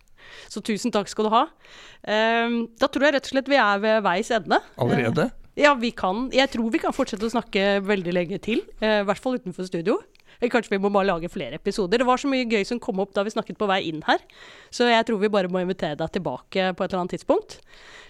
Så 0.49 0.64
tusen 0.64 0.94
takk 0.94 1.12
skal 1.12 1.29
du 1.29 1.35
ha. 1.37 1.44
Um, 2.09 2.62
da 2.81 2.88
tror 2.88 3.07
jeg 3.07 3.18
rett 3.18 3.29
og 3.29 3.37
slett 3.37 3.53
vi 3.53 3.61
er 3.61 3.85
ved 3.85 4.03
veis 4.09 4.33
ende. 4.35 4.62
Allerede? 4.81 5.29
Uh, 5.29 5.61
ja, 5.61 5.77
vi 5.77 5.92
kan. 5.96 6.31
Jeg 6.35 6.49
tror 6.57 6.72
vi 6.72 6.81
kan 6.81 6.96
fortsette 6.96 7.29
å 7.29 7.37
snakke 7.37 7.83
veldig 7.85 8.16
lenge 8.16 8.40
til. 8.42 8.64
Uh, 8.81 9.03
I 9.03 9.07
hvert 9.09 9.22
fall 9.22 9.37
utenfor 9.37 9.68
studio. 9.68 10.01
Kanskje 10.40 10.77
vi 10.77 10.81
må 10.83 10.90
bare 10.92 11.09
lage 11.09 11.31
flere 11.33 11.61
episoder. 11.61 12.03
Det 12.03 12.09
var 12.09 12.20
så 12.20 12.31
mye 12.31 12.49
gøy 12.49 12.64
som 12.68 12.81
kom 12.83 13.01
opp 13.03 13.14
da 13.16 13.25
vi 13.27 13.33
snakket 13.35 13.59
på 13.61 13.68
vei 13.70 13.83
inn 13.88 14.03
her. 14.07 14.22
Så 14.75 14.88
jeg 14.90 15.07
tror 15.09 15.22
vi 15.22 15.33
bare 15.33 15.51
må 15.53 15.62
invitere 15.62 15.99
deg 15.99 16.12
tilbake 16.18 16.72
på 16.77 16.85
et 16.85 16.90
eller 16.90 17.05
annet 17.05 17.16
tidspunkt. 17.16 17.59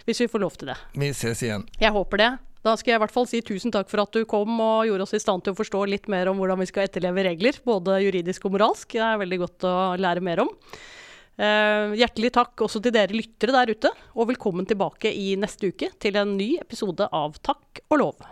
Hvis 0.07 0.23
vi 0.23 0.29
får 0.31 0.43
lov 0.43 0.59
til 0.59 0.71
det. 0.71 0.77
Vi 0.95 1.13
ses 1.15 1.43
igjen. 1.43 1.65
Jeg 1.81 1.95
håper 1.95 2.23
det. 2.23 2.31
Da 2.65 2.73
skal 2.75 2.93
jeg 2.93 2.99
i 2.99 3.03
hvert 3.03 3.13
fall 3.13 3.27
si 3.29 3.39
tusen 3.45 3.71
takk 3.71 3.87
for 3.91 4.01
at 4.03 4.11
du 4.15 4.25
kom 4.27 4.59
og 4.59 4.87
gjorde 4.89 5.05
oss 5.05 5.15
i 5.15 5.21
stand 5.23 5.45
til 5.45 5.53
å 5.53 5.59
forstå 5.59 5.85
litt 5.87 6.09
mer 6.11 6.27
om 6.31 6.39
hvordan 6.41 6.59
vi 6.59 6.67
skal 6.67 6.87
etterleve 6.87 7.23
regler, 7.29 7.59
både 7.63 8.01
juridisk 8.03 8.47
og 8.47 8.57
moralsk. 8.57 8.97
Det 8.97 9.03
er 9.07 9.21
veldig 9.21 9.41
godt 9.45 9.67
å 9.69 9.75
lære 10.01 10.25
mer 10.25 10.43
om. 10.43 10.51
Eh, 11.37 11.93
hjertelig 12.01 12.33
takk 12.33 12.65
også 12.65 12.81
til 12.81 12.95
dere 12.95 13.13
lyttere 13.13 13.53
der 13.53 13.71
ute, 13.77 13.93
og 14.17 14.31
velkommen 14.33 14.67
tilbake 14.67 15.13
i 15.13 15.35
neste 15.39 15.69
uke 15.69 15.91
til 16.01 16.17
en 16.17 16.33
ny 16.39 16.55
episode 16.57 17.07
av 17.13 17.37
Takk 17.45 17.85
og 17.91 18.01
lov. 18.01 18.29